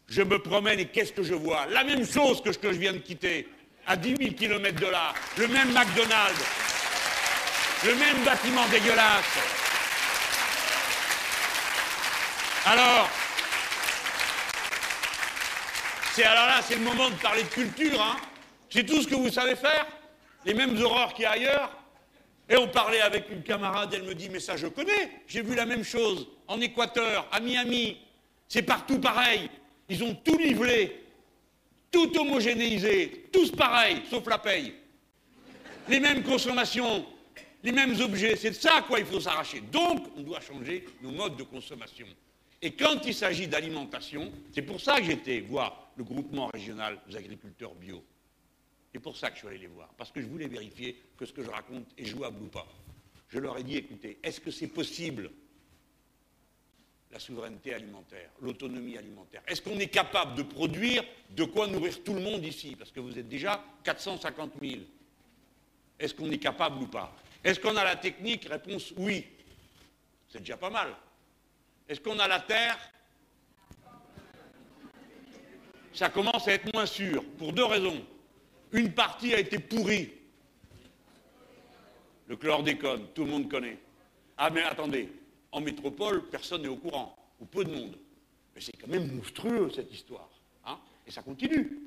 [0.07, 1.67] je me promène et qu'est-ce que je vois?
[1.67, 3.47] La même chose que ce que je viens de quitter,
[3.85, 6.43] à 10 000 km de là, le même McDonald's,
[7.85, 9.37] le même bâtiment dégueulasse.
[12.65, 13.09] Alors,
[16.13, 18.17] c'est alors là, c'est le moment de parler de culture, hein.
[18.71, 19.85] C'est tout ce que vous savez faire,
[20.45, 21.77] les mêmes horreurs qu'il y a ailleurs.
[22.49, 25.55] Et on parlait avec une camarade, elle me dit, mais ça je connais, j'ai vu
[25.55, 27.97] la même chose en Équateur, à Miami,
[28.47, 29.49] c'est partout pareil.
[29.89, 31.03] Ils ont tout nivelé,
[31.91, 34.73] tout homogénéisé, tous pareils, sauf la paye.
[35.89, 37.05] Les mêmes consommations,
[37.63, 39.61] les mêmes objets, c'est de ça à quoi il faut s'arracher.
[39.71, 42.07] Donc, on doit changer nos modes de consommation.
[42.61, 47.17] Et quand il s'agit d'alimentation, c'est pour ça que j'étais voir le groupement régional des
[47.17, 48.03] agriculteurs bio.
[48.91, 51.25] C'est pour ça que je suis allé les voir, parce que je voulais vérifier que
[51.25, 52.67] ce que je raconte est jouable ou pas.
[53.29, 55.31] Je leur ai dit, écoutez, est-ce que c'est possible
[57.11, 62.13] la souveraineté alimentaire, l'autonomie alimentaire Est-ce qu'on est capable de produire de quoi nourrir tout
[62.13, 62.75] le monde ici?
[62.75, 64.81] Parce que vous êtes déjà 450 000.
[65.99, 67.15] Est-ce qu'on est capable ou pas?
[67.43, 68.45] Est-ce qu'on a la technique?
[68.45, 69.25] Réponse oui.
[70.29, 70.95] C'est déjà pas mal.
[71.87, 72.77] Est-ce qu'on a la terre?
[75.93, 78.05] Ça commence à être moins sûr, pour deux raisons.
[78.73, 80.11] Une partie a été pourrie.
[82.27, 83.77] Le chlordécone, tout le monde connaît.
[84.37, 85.09] Ah mais attendez,
[85.51, 87.97] en métropole, personne n'est au courant, ou peu de monde.
[88.55, 90.29] Mais c'est quand même monstrueux cette histoire.
[90.65, 91.77] Hein Et ça continue.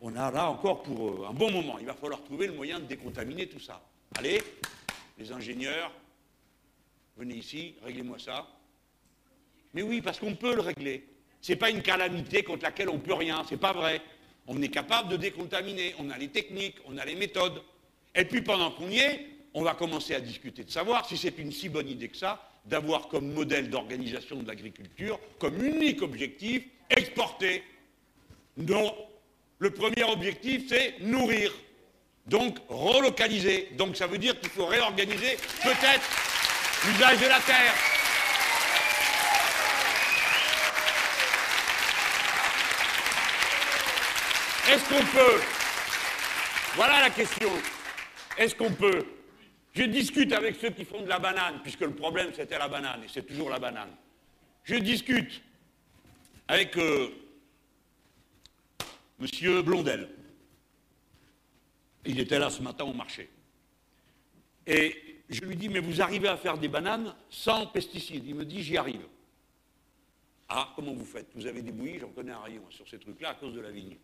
[0.00, 1.78] On a là encore pour euh, un bon moment.
[1.78, 3.80] Il va falloir trouver le moyen de décontaminer tout ça.
[4.16, 4.42] Allez,
[5.18, 5.92] les ingénieurs,
[7.16, 8.46] venez ici, réglez-moi ça.
[9.72, 11.08] Mais oui, parce qu'on peut le régler.
[11.40, 14.00] Ce n'est pas une calamité contre laquelle on ne peut rien, c'est pas vrai.
[14.46, 17.62] On est capable de décontaminer, on a les techniques, on a les méthodes.
[18.14, 21.38] Et puis pendant qu'on y est, on va commencer à discuter de savoir si c'est
[21.38, 26.64] une si bonne idée que ça d'avoir comme modèle d'organisation de l'agriculture, comme unique objectif,
[26.88, 27.62] exporter.
[28.56, 28.94] Non.
[29.58, 31.52] Le premier objectif, c'est nourrir.
[32.26, 33.68] Donc relocaliser.
[33.76, 36.08] Donc ça veut dire qu'il faut réorganiser peut-être
[36.86, 37.93] l'usage de la terre.
[44.66, 45.40] Est-ce qu'on peut
[46.74, 47.50] Voilà la question.
[48.38, 49.04] Est-ce qu'on peut
[49.74, 53.04] Je discute avec ceux qui font de la banane, puisque le problème c'était la banane,
[53.04, 53.90] et c'est toujours la banane.
[54.62, 55.42] Je discute
[56.48, 57.10] avec euh,
[59.18, 60.08] Monsieur Blondel.
[62.06, 63.28] Il était là ce matin au marché.
[64.66, 68.46] Et je lui dis, mais vous arrivez à faire des bananes sans pesticides Il me
[68.46, 69.06] dit, j'y arrive.
[70.48, 71.28] Ah, comment vous faites?
[71.34, 73.70] Vous avez des bouillies, j'en connais un rayon sur ces trucs-là à cause de la
[73.70, 73.96] vigne.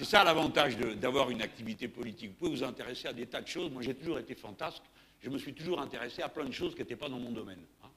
[0.00, 2.30] C'est ça l'avantage d'avoir une activité politique.
[2.30, 3.70] Vous pouvez vous intéresser à des tas de choses.
[3.70, 4.82] Moi, j'ai toujours été fantasque.
[5.20, 7.60] Je me suis toujours intéressé à plein de choses qui n'étaient pas dans mon domaine.
[7.84, 7.88] Hein.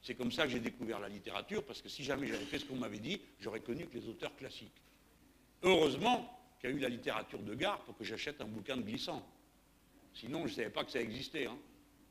[0.00, 2.64] C'est comme ça que j'ai découvert la littérature, parce que si jamais j'avais fait ce
[2.64, 4.72] qu'on m'avait dit, j'aurais connu que les auteurs classiques.
[5.62, 8.82] Heureusement qu'il y a eu la littérature de gare pour que j'achète un bouquin de
[8.82, 9.22] glissant.
[10.14, 11.58] Sinon, je ne savais pas que ça existait, hein,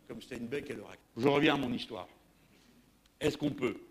[0.08, 1.02] comme Steinbeck et le reste.
[1.18, 2.08] Je reviens à mon histoire.
[3.20, 3.82] Est-ce qu'on peut?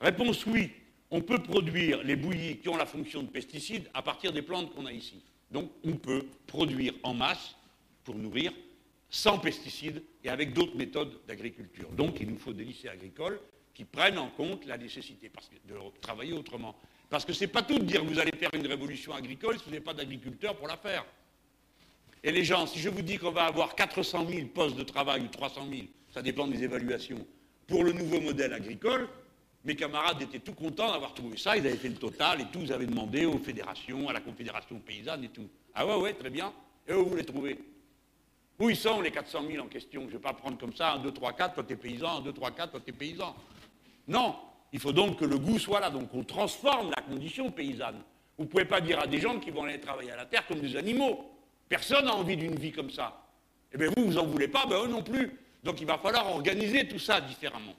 [0.00, 0.72] Réponse oui
[1.10, 4.74] on peut produire les bouillies qui ont la fonction de pesticides à partir des plantes
[4.74, 5.22] qu'on a ici.
[5.50, 7.56] Donc on peut produire en masse
[8.04, 8.52] pour nourrir
[9.10, 11.88] sans pesticides et avec d'autres méthodes d'agriculture.
[11.90, 13.38] Donc il nous faut des lycées agricoles
[13.72, 15.30] qui prennent en compte la nécessité
[15.68, 16.76] de travailler autrement.
[17.10, 19.58] Parce que ce n'est pas tout de dire que vous allez faire une révolution agricole
[19.58, 21.04] si vous n'avez pas d'agriculteurs pour la faire.
[22.22, 25.22] Et les gens, si je vous dis qu'on va avoir 400 000 postes de travail
[25.22, 25.82] ou 300 000,
[26.12, 27.24] ça dépend des évaluations,
[27.66, 29.08] pour le nouveau modèle agricole,
[29.64, 32.60] mes camarades étaient tout contents d'avoir trouvé ça, ils avaient fait le total et tout,
[32.60, 35.48] ils avaient demandé aux fédérations, à la confédération paysanne et tout.
[35.74, 36.52] Ah ouais, ouais, très bien.
[36.86, 37.58] Et où vous les trouvez
[38.58, 40.02] Où ils sont les 400 000 en question?
[40.02, 42.20] Je ne vais pas prendre comme ça 1, 2, 3, 4, toi t'es paysan, 1,
[42.22, 43.34] 2, 3, 4, toi t'es paysan.
[44.06, 44.36] Non,
[44.72, 48.02] il faut donc que le goût soit là, donc on transforme la condition paysanne.
[48.36, 50.46] Vous ne pouvez pas dire à des gens qui vont aller travailler à la terre
[50.46, 51.30] comme des animaux.
[51.68, 53.24] Personne n'a envie d'une vie comme ça.
[53.72, 55.32] Eh bien vous, vous n'en voulez pas, ben eux non plus.
[55.62, 57.74] Donc il va falloir organiser tout ça différemment.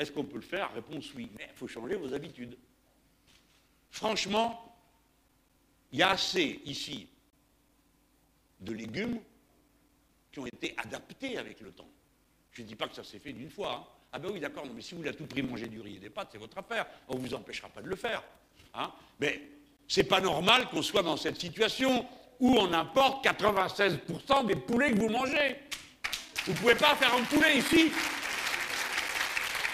[0.00, 0.72] Est-ce qu'on peut le faire?
[0.72, 2.56] Réponse oui, mais il faut changer vos habitudes.
[3.90, 4.74] Franchement,
[5.92, 7.06] il y a assez ici
[8.60, 9.20] de légumes
[10.32, 11.90] qui ont été adaptés avec le temps.
[12.52, 13.74] Je ne dis pas que ça s'est fait d'une fois.
[13.74, 13.84] Hein.
[14.14, 16.00] Ah ben oui, d'accord, mais si vous voulez à tout prix manger du riz et
[16.00, 16.86] des pâtes, c'est votre affaire.
[17.06, 18.22] On ne vous empêchera pas de le faire.
[18.72, 18.90] Hein.
[19.20, 19.38] Mais
[19.86, 22.06] c'est pas normal qu'on soit dans cette situation
[22.38, 25.58] où on importe 96% des poulets que vous mangez.
[26.46, 27.92] Vous ne pouvez pas faire un poulet ici.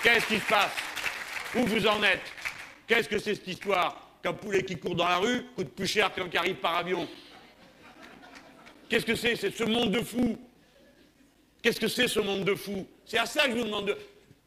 [0.07, 0.71] Qu'est-ce qui se passe?
[1.57, 2.21] Où vous en êtes?
[2.87, 4.09] Qu'est-ce que c'est cette histoire?
[4.23, 7.09] Qu'un poulet qui court dans la rue coûte plus cher qu'un qui arrive par avion.
[8.89, 10.39] Qu'est-ce que c'est C'est ce monde de fous?
[11.61, 12.87] Qu'est-ce que c'est ce monde de fous?
[13.05, 13.99] C'est à ça que je vous demande de...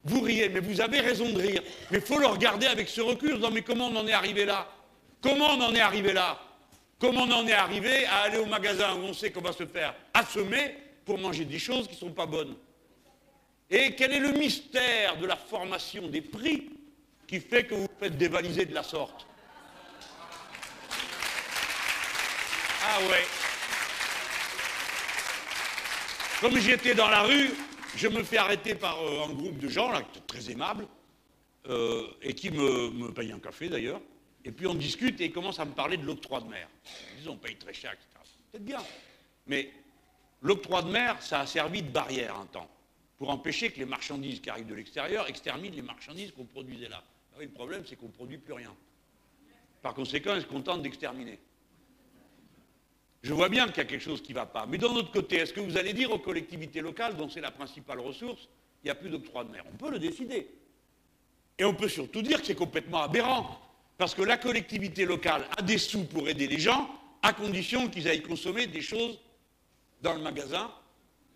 [0.05, 1.61] Vous riez, mais vous avez raison de rire.
[1.91, 3.35] Mais il faut le regarder avec ce recul.
[3.35, 4.65] Non, mais comment on en est arrivé là?
[5.21, 6.39] Comment on en est arrivé là?
[6.99, 9.65] Comment on en est arrivé à aller au magasin où on sait qu'on va se
[9.65, 12.55] faire assommer pour manger des choses qui ne sont pas bonnes?
[13.69, 16.69] Et quel est le mystère de la formation des prix
[17.27, 19.27] qui fait que vous faites dévaliser de la sorte?
[22.81, 23.25] Ah ouais
[26.41, 27.49] comme j'étais dans la rue,
[27.97, 30.87] je me fais arrêter par euh, un groupe de gens, là, très aimables,
[31.67, 33.99] euh, et qui me, payent un café d'ailleurs.
[34.45, 36.69] Et puis on discute et ils commencent à me parler de l'octroi de mer.
[37.11, 38.07] Ils disent on paye très cher, etc.
[38.53, 38.79] C'est bien.
[39.47, 39.69] Mais
[40.41, 42.69] l'octroi de mer, ça a servi de barrière un temps,
[43.19, 47.03] pour empêcher que les marchandises qui arrivent de l'extérieur exterminent les marchandises qu'on produisait là.
[47.35, 48.73] Ah le problème, c'est qu'on ne produit plus rien.
[49.81, 51.37] Par conséquent, ils se contentent d'exterminer.
[53.21, 54.65] Je vois bien qu'il y a quelque chose qui ne va pas.
[54.65, 57.51] Mais d'un autre côté, est-ce que vous allez dire aux collectivités locales, dont c'est la
[57.51, 58.47] principale ressource,
[58.83, 59.65] il n'y a plus d'octroi de mer?
[59.71, 60.47] On peut le décider.
[61.57, 63.59] Et on peut surtout dire que c'est complètement aberrant.
[63.97, 66.89] Parce que la collectivité locale a des sous pour aider les gens,
[67.21, 69.19] à condition qu'ils aillent consommer des choses
[70.01, 70.71] dans le magasin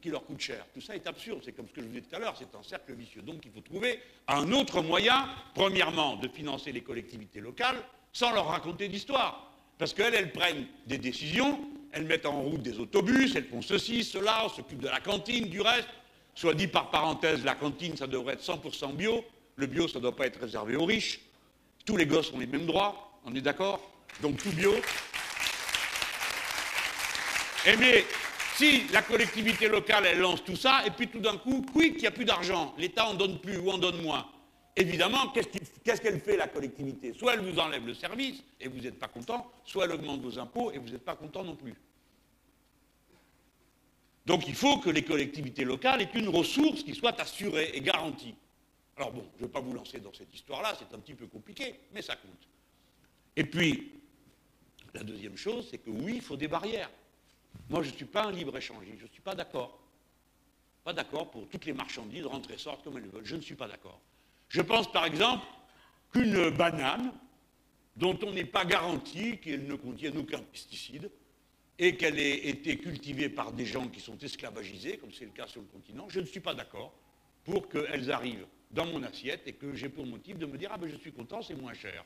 [0.03, 0.65] qui leur coûtent cher.
[0.73, 2.53] Tout ça est absurde, c'est comme ce que je vous disais tout à l'heure, c'est
[2.55, 3.21] un cercle vicieux.
[3.21, 7.77] Donc il faut trouver un autre moyen, premièrement, de financer les collectivités locales
[8.11, 9.49] sans leur raconter d'histoire.
[9.77, 11.57] Parce qu'elles, elles prennent des décisions,
[11.93, 15.61] elles mettent en route des autobus, elles font ceci, cela, s'occupent de la cantine, du
[15.61, 15.87] reste.
[16.35, 19.23] Soit dit par parenthèse, la cantine, ça devrait être 100% bio.
[19.55, 21.21] Le bio, ça ne doit pas être réservé aux riches.
[21.85, 23.79] Tous les gosses ont les mêmes droits, on est d'accord?
[24.21, 24.73] Donc tout bio.
[27.65, 28.03] Et mais
[28.55, 32.01] si la collectivité locale, elle lance tout ça, et puis tout d'un coup, quick, il
[32.01, 34.27] n'y a plus d'argent, l'État en donne plus ou en donne moins
[34.75, 37.13] évidemment, qu'est-ce qu'elle fait la collectivité?
[37.13, 40.39] Soit elle vous enlève le service et vous n'êtes pas content, soit elle augmente vos
[40.39, 41.75] impôts et vous n'êtes pas content non plus.
[44.25, 48.35] Donc il faut que les collectivités locales aient une ressource qui soit assurée et garantie.
[48.95, 51.27] Alors bon, je ne vais pas vous lancer dans cette histoire-là, c'est un petit peu
[51.27, 52.47] compliqué, mais ça compte.
[53.35, 53.91] Et puis,
[54.93, 56.89] la deuxième chose, c'est que oui, il faut des barrières.
[57.69, 59.79] Moi, je ne suis pas un libre-échangiste, je ne suis pas d'accord.
[60.83, 63.25] Pas d'accord pour toutes les marchandises rentrer et sortent comme elles veulent.
[63.25, 63.99] Je ne suis pas d'accord.
[64.49, 65.45] Je pense par exemple
[66.11, 67.13] qu'une banane
[67.95, 71.09] dont on n'est pas garanti qu'elle ne contienne aucun pesticide
[71.79, 75.47] et qu'elle ait été cultivée par des gens qui sont esclavagisés, comme c'est le cas
[75.47, 76.93] sur le continent, je ne suis pas d'accord
[77.43, 80.77] pour qu'elles arrivent dans mon assiette et que j'ai pour motif de me dire Ah
[80.77, 82.03] ben je suis content, c'est moins cher.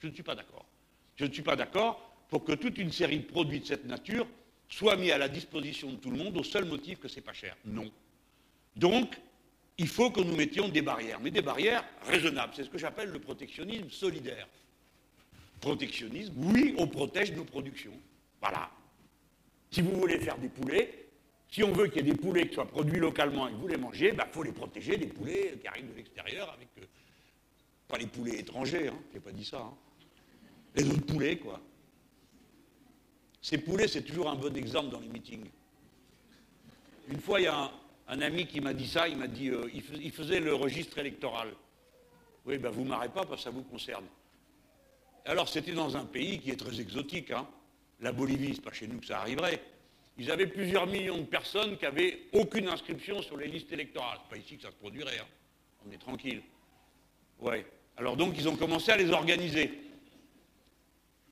[0.00, 0.66] Je ne suis pas d'accord.
[1.16, 4.26] Je ne suis pas d'accord pour que toute une série de produits de cette nature
[4.72, 7.34] soient mis à la disposition de tout le monde au seul motif que c'est pas
[7.34, 7.56] cher.
[7.66, 7.90] Non.
[8.74, 9.20] Donc,
[9.76, 12.54] il faut que nous mettions des barrières, mais des barrières raisonnables.
[12.56, 14.48] C'est ce que j'appelle le protectionnisme solidaire.
[15.60, 17.92] Protectionnisme, oui, on protège nos productions.
[18.40, 18.70] Voilà.
[19.70, 21.06] Si vous voulez faire des poulets,
[21.50, 23.68] si on veut qu'il y ait des poulets qui soient produits localement et que vous
[23.68, 26.68] les mangez, il bah, faut les protéger des poulets qui arrivent de l'extérieur avec.
[26.78, 26.86] Euh,
[27.88, 29.58] pas les poulets étrangers, hein, je n'ai pas dit ça.
[29.58, 29.74] Hein.
[30.74, 31.60] Les autres poulets, quoi.
[33.42, 35.50] Ces poulets, c'est toujours un bon exemple dans les meetings.
[37.08, 37.72] Une fois, il y a
[38.06, 41.48] un, ami qui m'a dit ça, il m'a dit, euh, il, faisait le registre électoral.
[42.46, 44.04] Oui, ben vous marrez pas parce que ça vous concerne.
[45.24, 47.46] Alors c'était dans un pays qui est très exotique, hein.
[48.00, 49.62] la Bolivie, c'est pas chez nous que ça arriverait.
[50.18, 54.18] Ils avaient plusieurs millions de personnes qui n'avaient aucune inscription sur les listes électorales.
[54.22, 55.26] C'est pas ici que ça se produirait, hein.
[55.86, 56.42] on est tranquille.
[57.40, 57.66] Ouais.
[57.96, 59.72] Alors donc ils ont commencé à les organiser.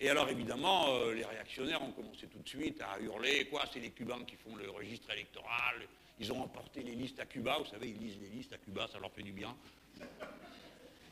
[0.01, 3.81] Et alors évidemment, euh, les réactionnaires ont commencé tout de suite à hurler, quoi, c'est
[3.81, 5.87] les Cubains qui font le registre électoral,
[6.19, 8.89] ils ont emporté les listes à Cuba, vous savez, ils lisent les listes à Cuba,
[8.91, 9.55] ça leur fait du bien.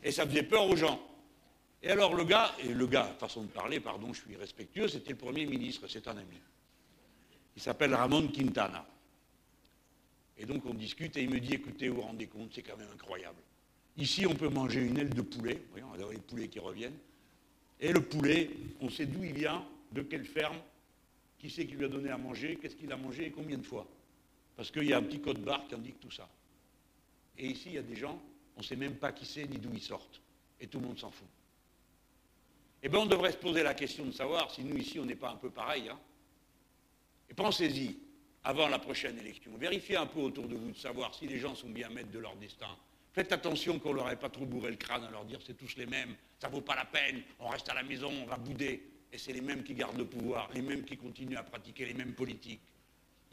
[0.03, 0.99] Et ça faisait peur aux gens.
[1.83, 5.11] Et alors le gars, et le gars, façon de parler, pardon, je suis respectueux, c'était
[5.11, 6.39] le Premier ministre, c'est un ami.
[7.55, 8.87] Il s'appelle Ramon Quintana.
[10.37, 12.89] Et donc on discute et il me dit, écoutez, vous rendez compte, c'est quand même
[12.91, 13.41] incroyable.
[13.97, 16.97] Ici, on peut manger une aile de poulet, voyons, les poulets qui reviennent.
[17.79, 18.49] Et le poulet,
[18.81, 20.57] on sait d'où il vient, de quelle ferme,
[21.37, 23.65] qui c'est qui lui a donné à manger, qu'est-ce qu'il a mangé et combien de
[23.65, 23.87] fois.
[24.55, 26.27] Parce qu'il y a un petit code barre qui indique tout ça.
[27.37, 28.21] Et ici, il y a des gens,
[28.57, 30.21] on ne sait même pas qui c'est ni d'où ils sortent.
[30.59, 31.27] Et tout le monde s'en fout.
[32.83, 35.15] Eh bien, on devrait se poser la question de savoir si nous, ici, on n'est
[35.15, 35.87] pas un peu pareil.
[35.89, 35.99] Hein.
[37.29, 37.97] et pensez-y,
[38.43, 39.51] avant la prochaine élection.
[39.57, 42.19] Vérifiez un peu autour de vous de savoir si les gens sont bien maîtres de
[42.19, 42.75] leur destin.
[43.19, 45.75] Faites attention qu'on leur ait pas trop bourré le crâne à leur dire c'est tous
[45.75, 48.81] les mêmes, ça vaut pas la peine, on reste à la maison, on va bouder.
[49.11, 51.93] Et c'est les mêmes qui gardent le pouvoir, les mêmes qui continuent à pratiquer les
[51.93, 52.61] mêmes politiques.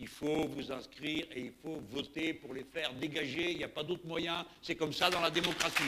[0.01, 3.53] Il faut vous inscrire et il faut voter pour les faire dégager.
[3.53, 4.45] Il n'y a pas d'autre moyen.
[4.61, 5.85] C'est comme ça dans la démocratie.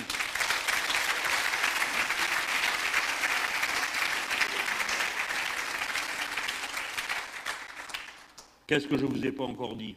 [8.69, 9.97] Qu'est-ce que je ne vous ai pas encore dit?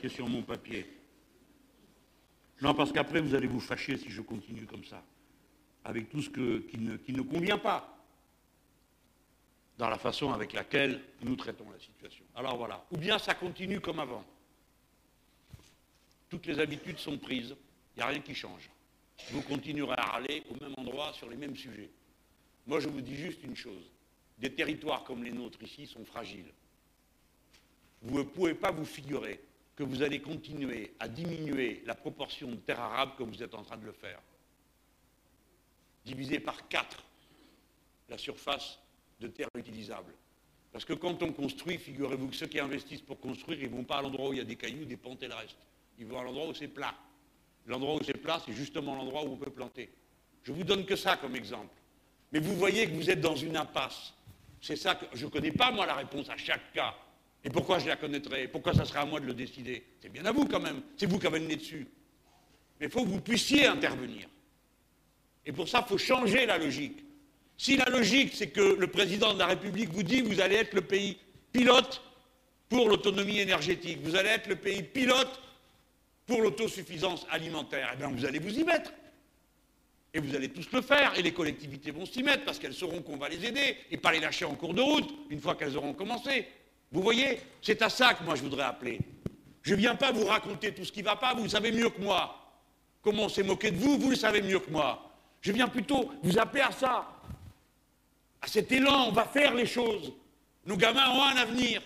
[0.00, 0.97] Qui est sur mon papier
[2.60, 5.02] Non, parce qu'après, vous allez vous fâcher si je continue comme ça,
[5.84, 7.96] avec tout ce qui, ne, qui ne convient pas
[9.78, 12.24] dans la façon avec laquelle nous traitons la situation.
[12.34, 12.84] Alors voilà.
[12.90, 14.24] Ou bien ça continue comme avant.
[16.28, 17.54] Toutes les habitudes sont prises,
[17.94, 18.68] il n'y a rien qui change.
[19.30, 21.90] Vous continuerez à râler au même endroit sur les mêmes sujets.
[22.66, 23.90] Moi, je vous dis juste une chose.
[24.38, 26.52] Des territoires comme les nôtres ici sont fragiles.
[28.02, 29.40] Vous ne pouvez pas vous figurer
[29.78, 33.62] que vous allez continuer à diminuer la proportion de terres arables comme vous êtes en
[33.62, 34.18] train de le faire.
[36.04, 37.04] Diviser par quatre
[38.08, 38.80] la surface
[39.20, 40.12] de terres utilisables.
[40.72, 43.84] Parce que quand on construit, figurez-vous que ceux qui investissent pour construire, ils ne vont
[43.84, 45.58] pas à l'endroit où il y a des cailloux, des pentes et le reste.
[45.96, 46.94] Ils vont à l'endroit où c'est plat.
[47.64, 49.92] L'endroit où c'est plat, c'est justement l'endroit où on peut planter.
[50.42, 51.76] Je vous donne que ça comme exemple.
[52.32, 54.12] Mais vous voyez que vous êtes dans une impasse.
[54.60, 56.96] C'est ça que je ne connais pas, moi, la réponse à chaque cas.
[57.44, 59.84] Et pourquoi je la connaîtrais Pourquoi ça serait à moi de le décider?
[60.00, 60.82] C'est bien à vous quand même.
[60.96, 61.86] C'est vous qui avez le nez dessus.
[62.80, 64.28] Mais il faut que vous puissiez intervenir.
[65.46, 67.04] Et pour ça, il faut changer la logique.
[67.56, 70.74] Si la logique, c'est que le président de la République vous dit vous allez être
[70.74, 71.18] le pays
[71.52, 72.02] pilote
[72.68, 75.40] pour l'autonomie énergétique, vous allez être le pays pilote
[76.26, 78.92] pour l'autosuffisance alimentaire, eh bien vous allez vous y mettre.
[80.14, 83.02] Et vous allez tous le faire, et les collectivités vont s'y mettre, parce qu'elles sauront
[83.02, 85.76] qu'on va les aider, et pas les lâcher en cours de route, une fois qu'elles
[85.76, 86.46] auront commencé.
[86.92, 88.98] Vous voyez, c'est à ça que moi je voudrais appeler.
[89.62, 91.72] Je ne viens pas vous raconter tout ce qui ne va pas, vous le savez
[91.72, 92.34] mieux que moi.
[93.02, 95.10] Comment on s'est moqué de vous, vous le savez mieux que moi.
[95.40, 97.18] Je viens plutôt vous appeler à ça
[98.40, 100.12] à cet élan, on va faire les choses.
[100.64, 101.82] Nos gamins ont un avenir.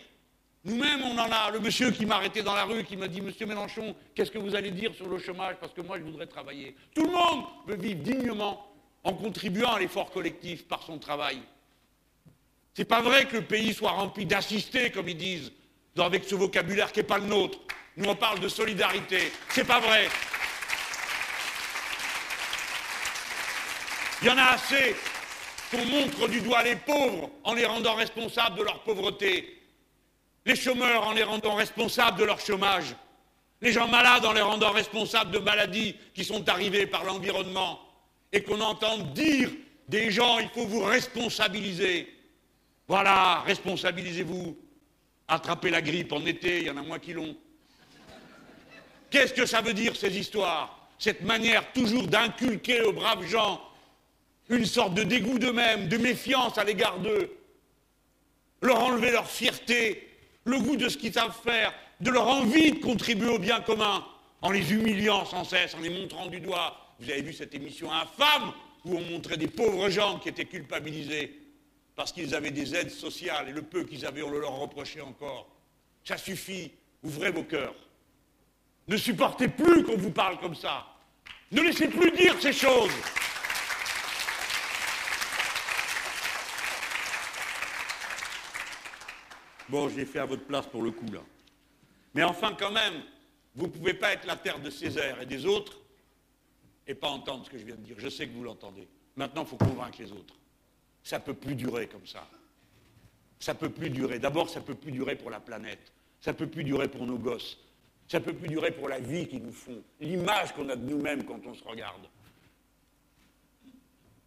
[0.65, 1.51] Nous-mêmes, on en a.
[1.51, 4.39] Le monsieur qui m'a arrêté dans la rue, qui m'a dit Monsieur Mélenchon, qu'est-ce que
[4.39, 5.57] vous allez dire sur le chômage?
[5.61, 6.77] Parce que moi, je voudrais travailler.
[6.95, 8.69] Tout le monde veut vivre dignement
[9.03, 11.41] en contribuant à l'effort collectif par son travail.
[12.75, 15.53] C'est pas vrai que le pays soit rempli d'assistés, comme ils disent,
[15.99, 17.59] avec ce vocabulaire qui n'est pas le nôtre.
[17.97, 19.31] Nous, on parle de solidarité.
[19.51, 20.09] C'est pas vrai.
[24.23, 24.97] Il y en a assez
[25.71, 29.63] qu'on montre du doigt les pauvres en les rendant responsables de leur pauvreté,
[30.47, 32.95] les chômeurs en les rendant responsables de leur chômage,
[33.61, 37.81] les gens malades en les rendant responsables de maladies qui sont arrivées par l'environnement,
[38.33, 39.51] et qu'on entende dire
[39.89, 42.09] des gens, il faut vous responsabiliser.
[42.89, 44.57] Voilà, responsabilisez-vous.
[45.29, 47.37] Attrapez la grippe en été, il y en a moins qui l'ont.
[49.11, 50.89] Qu'est-ce que ça veut dire ces histoires?
[50.99, 53.61] Cette manière toujours d'inculquer aux braves gens
[54.49, 57.37] une sorte de dégoût d'eux-mêmes, de méfiance à l'égard d'eux,
[58.61, 60.09] leur enlever leur fierté,
[60.45, 64.05] le goût de ce qu'ils savent faire, de leur envie de contribuer au bien commun,
[64.41, 66.95] en les humiliant sans cesse, en les montrant du doigt.
[66.99, 68.53] Vous avez vu cette émission infâme
[68.85, 71.42] où on montrait des pauvres gens qui étaient culpabilisés
[71.97, 75.01] parce qu'ils avaient des aides sociales et le peu qu'ils avaient, on le leur reprochait
[75.01, 75.49] encore.
[76.05, 77.75] Ça suffit, ouvrez vos cœurs.
[78.89, 80.87] Ne supportez plus qu'on vous parle comme ça.
[81.51, 82.91] Ne laissez plus dire ces choses.
[89.69, 91.21] Bon, j'ai fait à votre place pour le coup, là.
[92.15, 93.03] Mais enfin, quand même,
[93.55, 95.79] vous ne pouvez pas être la terre de Césaire et des autres
[96.87, 97.97] et pas entendre ce que je viens de dire.
[97.99, 98.89] Je sais que vous l'entendez.
[99.17, 100.35] Maintenant, il faut convaincre les autres.
[101.05, 102.27] Ça ne peut plus durer comme ça.
[103.39, 104.19] Ça ne peut plus durer.
[104.19, 105.93] D'abord, ça ne peut plus durer pour la planète.
[106.21, 107.59] Ça ne peut plus durer pour nos gosses.
[108.09, 109.83] Ça ne peut plus durer pour la vie qu'ils nous font.
[110.01, 112.07] L'image qu'on a de nous-mêmes quand on se regarde.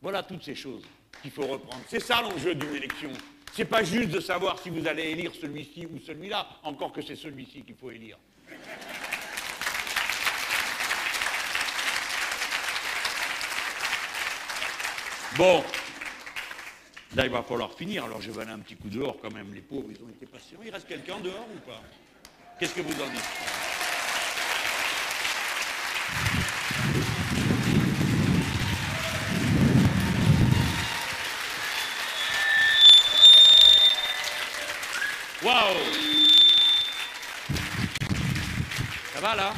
[0.01, 0.83] Voilà toutes ces choses
[1.21, 1.83] qu'il faut reprendre.
[1.87, 3.11] C'est ça l'enjeu d'une élection.
[3.53, 7.01] Ce n'est pas juste de savoir si vous allez élire celui-ci ou celui-là, encore que
[7.01, 8.17] c'est celui-ci qu'il faut élire.
[15.37, 15.63] Bon,
[17.15, 19.53] là il va falloir finir, alors je vais aller un petit coup dehors quand même,
[19.53, 20.59] les pauvres, ils ont été patients.
[20.63, 21.81] Il reste quelqu'un dehors ou pas?
[22.59, 23.21] Qu'est-ce que vous en dites?
[35.43, 35.75] Waouh!
[39.13, 39.53] Ça va là?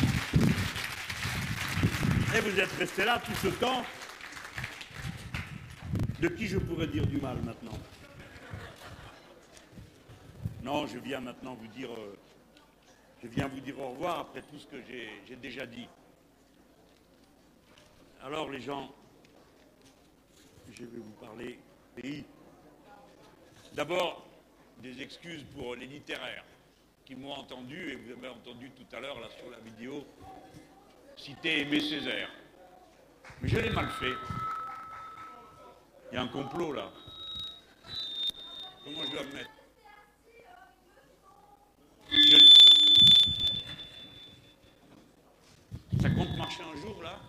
[2.35, 3.84] Et vous êtes resté là tout ce temps?
[6.19, 7.77] De qui je pourrais dire du mal maintenant
[10.64, 12.18] Non, je viens maintenant vous dire euh,
[13.22, 15.88] vous dire au revoir après tout ce que j'ai déjà dit.
[18.23, 18.91] Alors les gens,
[20.72, 21.60] je vais vous parler
[21.95, 22.26] pays.
[23.73, 24.26] D'abord,
[24.81, 26.45] des excuses pour les littéraires
[27.06, 30.06] qui m'ont entendu, et vous avez entendu tout à l'heure là sur la vidéo,
[31.15, 32.30] citer Aimé Césaire.
[33.41, 34.56] Mais je l'ai mal fait.
[36.11, 36.89] Il y a un complot là.
[38.84, 39.49] Comment je dois me mettre?
[46.01, 47.19] Ça compte marcher un jour là?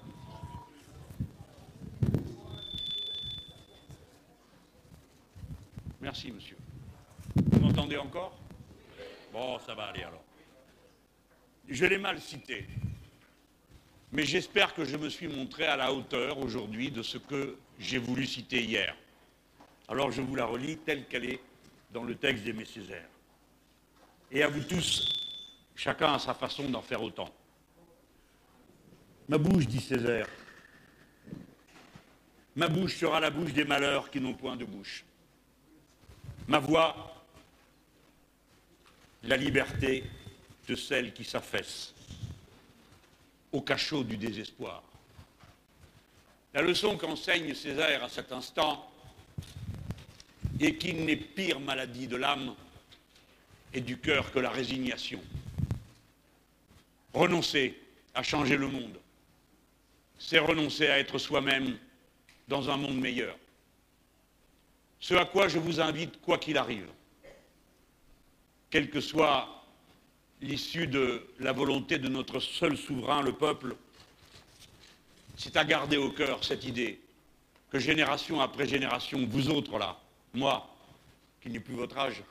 [6.00, 6.56] Merci monsieur.
[7.34, 8.38] Vous m'entendez encore?
[9.32, 10.22] Bon, ça va aller alors.
[11.68, 12.66] Je l'ai mal cité.
[14.12, 17.98] Mais j'espère que je me suis montré à la hauteur aujourd'hui de ce que j'ai
[17.98, 18.96] voulu citer hier.
[19.88, 21.40] Alors je vous la relis telle qu'elle est
[21.92, 23.08] dans le texte d'Aimé Césaire.
[24.30, 25.08] Et à vous tous,
[25.74, 27.32] chacun a sa façon d'en faire autant.
[29.28, 30.28] Ma bouche, dit Césaire,
[32.56, 35.04] ma bouche sera la bouche des malheurs qui n'ont point de bouche.
[36.46, 37.24] Ma voix,
[39.22, 40.04] la liberté
[40.66, 41.94] de celle qui s'affaisse
[43.52, 44.82] au cachot du désespoir.
[46.54, 48.90] La leçon qu'enseigne Césaire à cet instant
[50.60, 52.54] est qu'il n'est pire maladie de l'âme
[53.74, 55.20] et du cœur que la résignation.
[57.12, 57.78] Renoncer
[58.14, 58.98] à changer le monde,
[60.18, 61.78] c'est renoncer à être soi-même
[62.48, 63.36] dans un monde meilleur.
[65.00, 66.88] Ce à quoi je vous invite, quoi qu'il arrive,
[68.70, 69.64] quelle que soit
[70.40, 73.76] l'issue de la volonté de notre seul souverain, le peuple,
[75.38, 77.00] c'est à garder au cœur cette idée
[77.70, 79.98] que génération après génération, vous autres là,
[80.34, 80.68] moi,
[81.40, 82.22] qui n'ai plus votre âge,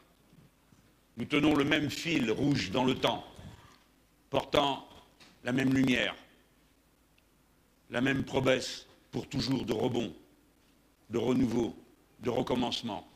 [1.16, 3.26] nous tenons le même fil rouge dans le temps,
[4.30, 4.88] portant
[5.44, 6.16] la même lumière,
[7.90, 10.14] la même promesse pour toujours de rebond,
[11.10, 11.76] de renouveau,
[12.20, 13.08] de recommencement,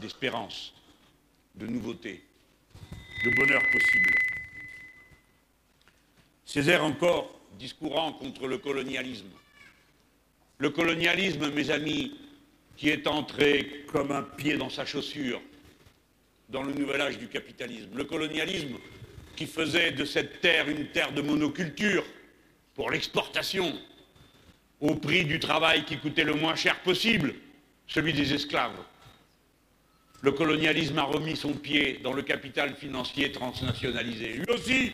[0.00, 0.74] d'espérance,
[1.54, 2.24] de nouveauté
[3.24, 4.14] de bonheur possible.
[6.44, 9.30] Césaire encore, discourant contre le colonialisme.
[10.58, 12.14] Le colonialisme, mes amis,
[12.76, 15.40] qui est entré comme un pied dans sa chaussure
[16.48, 17.90] dans le nouvel âge du capitalisme.
[17.94, 18.76] Le colonialisme
[19.36, 22.04] qui faisait de cette terre une terre de monoculture
[22.74, 23.78] pour l'exportation,
[24.80, 27.34] au prix du travail qui coûtait le moins cher possible,
[27.86, 28.76] celui des esclaves
[30.24, 34.28] le colonialisme a remis son pied dans le capital financier transnationalisé.
[34.32, 34.92] Lui aussi,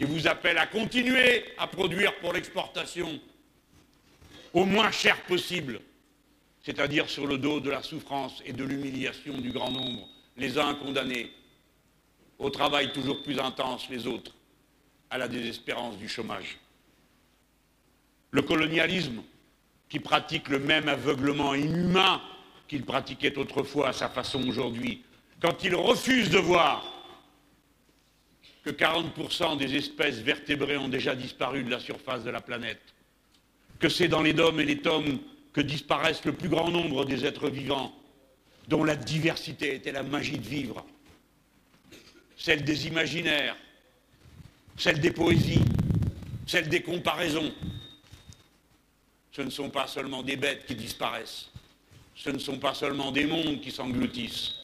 [0.00, 3.20] il vous appelle à continuer à produire pour l'exportation
[4.52, 5.80] au moins cher possible,
[6.62, 10.74] c'est-à-dire sur le dos de la souffrance et de l'humiliation du grand nombre, les uns
[10.74, 11.30] condamnés
[12.38, 14.32] au travail toujours plus intense, les autres
[15.10, 16.58] à la désespérance du chômage.
[18.30, 19.22] Le colonialisme
[19.88, 22.20] qui pratique le même aveuglement inhumain
[22.66, 25.02] qu'il pratiquait autrefois à sa façon aujourd'hui,
[25.40, 26.93] quand il refuse de voir
[28.64, 32.80] que 40% des espèces vertébrées ont déjà disparu de la surface de la planète,
[33.78, 35.18] que c'est dans les dômes et les tomes
[35.52, 37.94] que disparaissent le plus grand nombre des êtres vivants,
[38.68, 40.84] dont la diversité était la magie de vivre,
[42.36, 43.56] celle des imaginaires,
[44.78, 45.64] celle des poésies,
[46.46, 47.52] celle des comparaisons.
[49.32, 51.50] Ce ne sont pas seulement des bêtes qui disparaissent,
[52.14, 54.54] ce ne sont pas seulement des mondes qui s'engloutissent.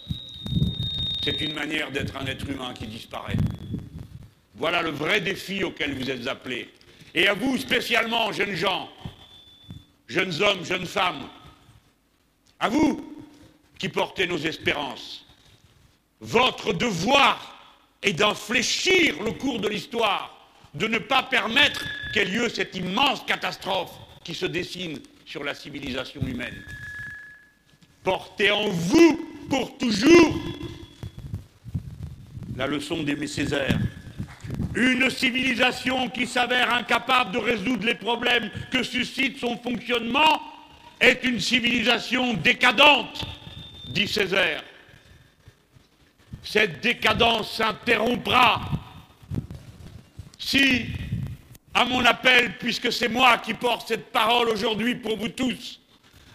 [1.23, 3.37] C'est une manière d'être un être humain qui disparaît.
[4.61, 6.69] Voilà le vrai défi auquel vous êtes appelés.
[7.15, 8.91] Et à vous spécialement, jeunes gens,
[10.07, 11.31] jeunes hommes, jeunes femmes,
[12.59, 13.25] à vous
[13.79, 15.25] qui portez nos espérances,
[16.21, 17.59] votre devoir
[18.03, 20.37] est d'infléchir le cours de l'histoire,
[20.75, 21.83] de ne pas permettre
[22.13, 23.93] qu'ait lieu cette immense catastrophe
[24.25, 26.63] qui se dessine sur la civilisation humaine.
[28.05, 30.39] Portez en vous pour toujours
[32.57, 33.79] la leçon d'Aimé Césaire.
[34.75, 40.43] Une civilisation qui s'avère incapable de résoudre les problèmes que suscite son fonctionnement
[41.01, 43.25] est une civilisation décadente,
[43.89, 44.63] dit Césaire.
[46.43, 48.61] Cette décadence s'interrompra
[50.39, 50.87] si,
[51.75, 55.81] à mon appel, puisque c'est moi qui porte cette parole aujourd'hui pour vous tous,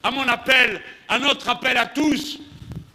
[0.03, 2.39] à mon appel, à notre appel à tous,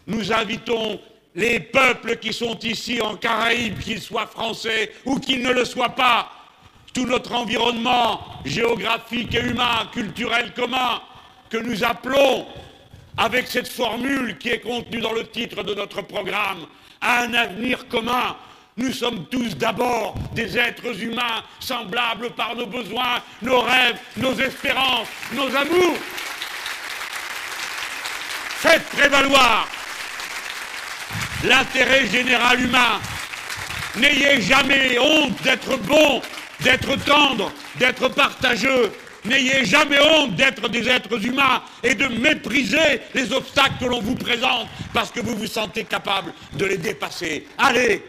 [0.07, 1.01] nous invitons
[1.35, 5.91] les peuples qui sont ici en Caraïbes, qu'ils soient français ou qu'ils ne le soient
[5.91, 6.31] pas,
[6.93, 11.01] tout notre environnement géographique et humain, culturel commun,
[11.49, 12.47] que nous appelons,
[13.17, 16.67] avec cette formule qui est contenue dans le titre de notre programme,
[17.01, 18.37] à un avenir commun.
[18.77, 25.09] Nous sommes tous d'abord des êtres humains semblables par nos besoins, nos rêves, nos espérances,
[25.33, 25.99] nos amours.
[28.63, 29.69] Faites prévaloir
[31.45, 33.01] l'intérêt général humain.
[33.97, 36.23] N'ayez jamais honte d'être bon,
[36.61, 38.93] d'être tendre, d'être partageux.
[39.25, 44.15] N'ayez jamais honte d'être des êtres humains et de mépriser les obstacles que l'on vous
[44.15, 47.47] présente parce que vous vous sentez capable de les dépasser.
[47.59, 48.03] Allez,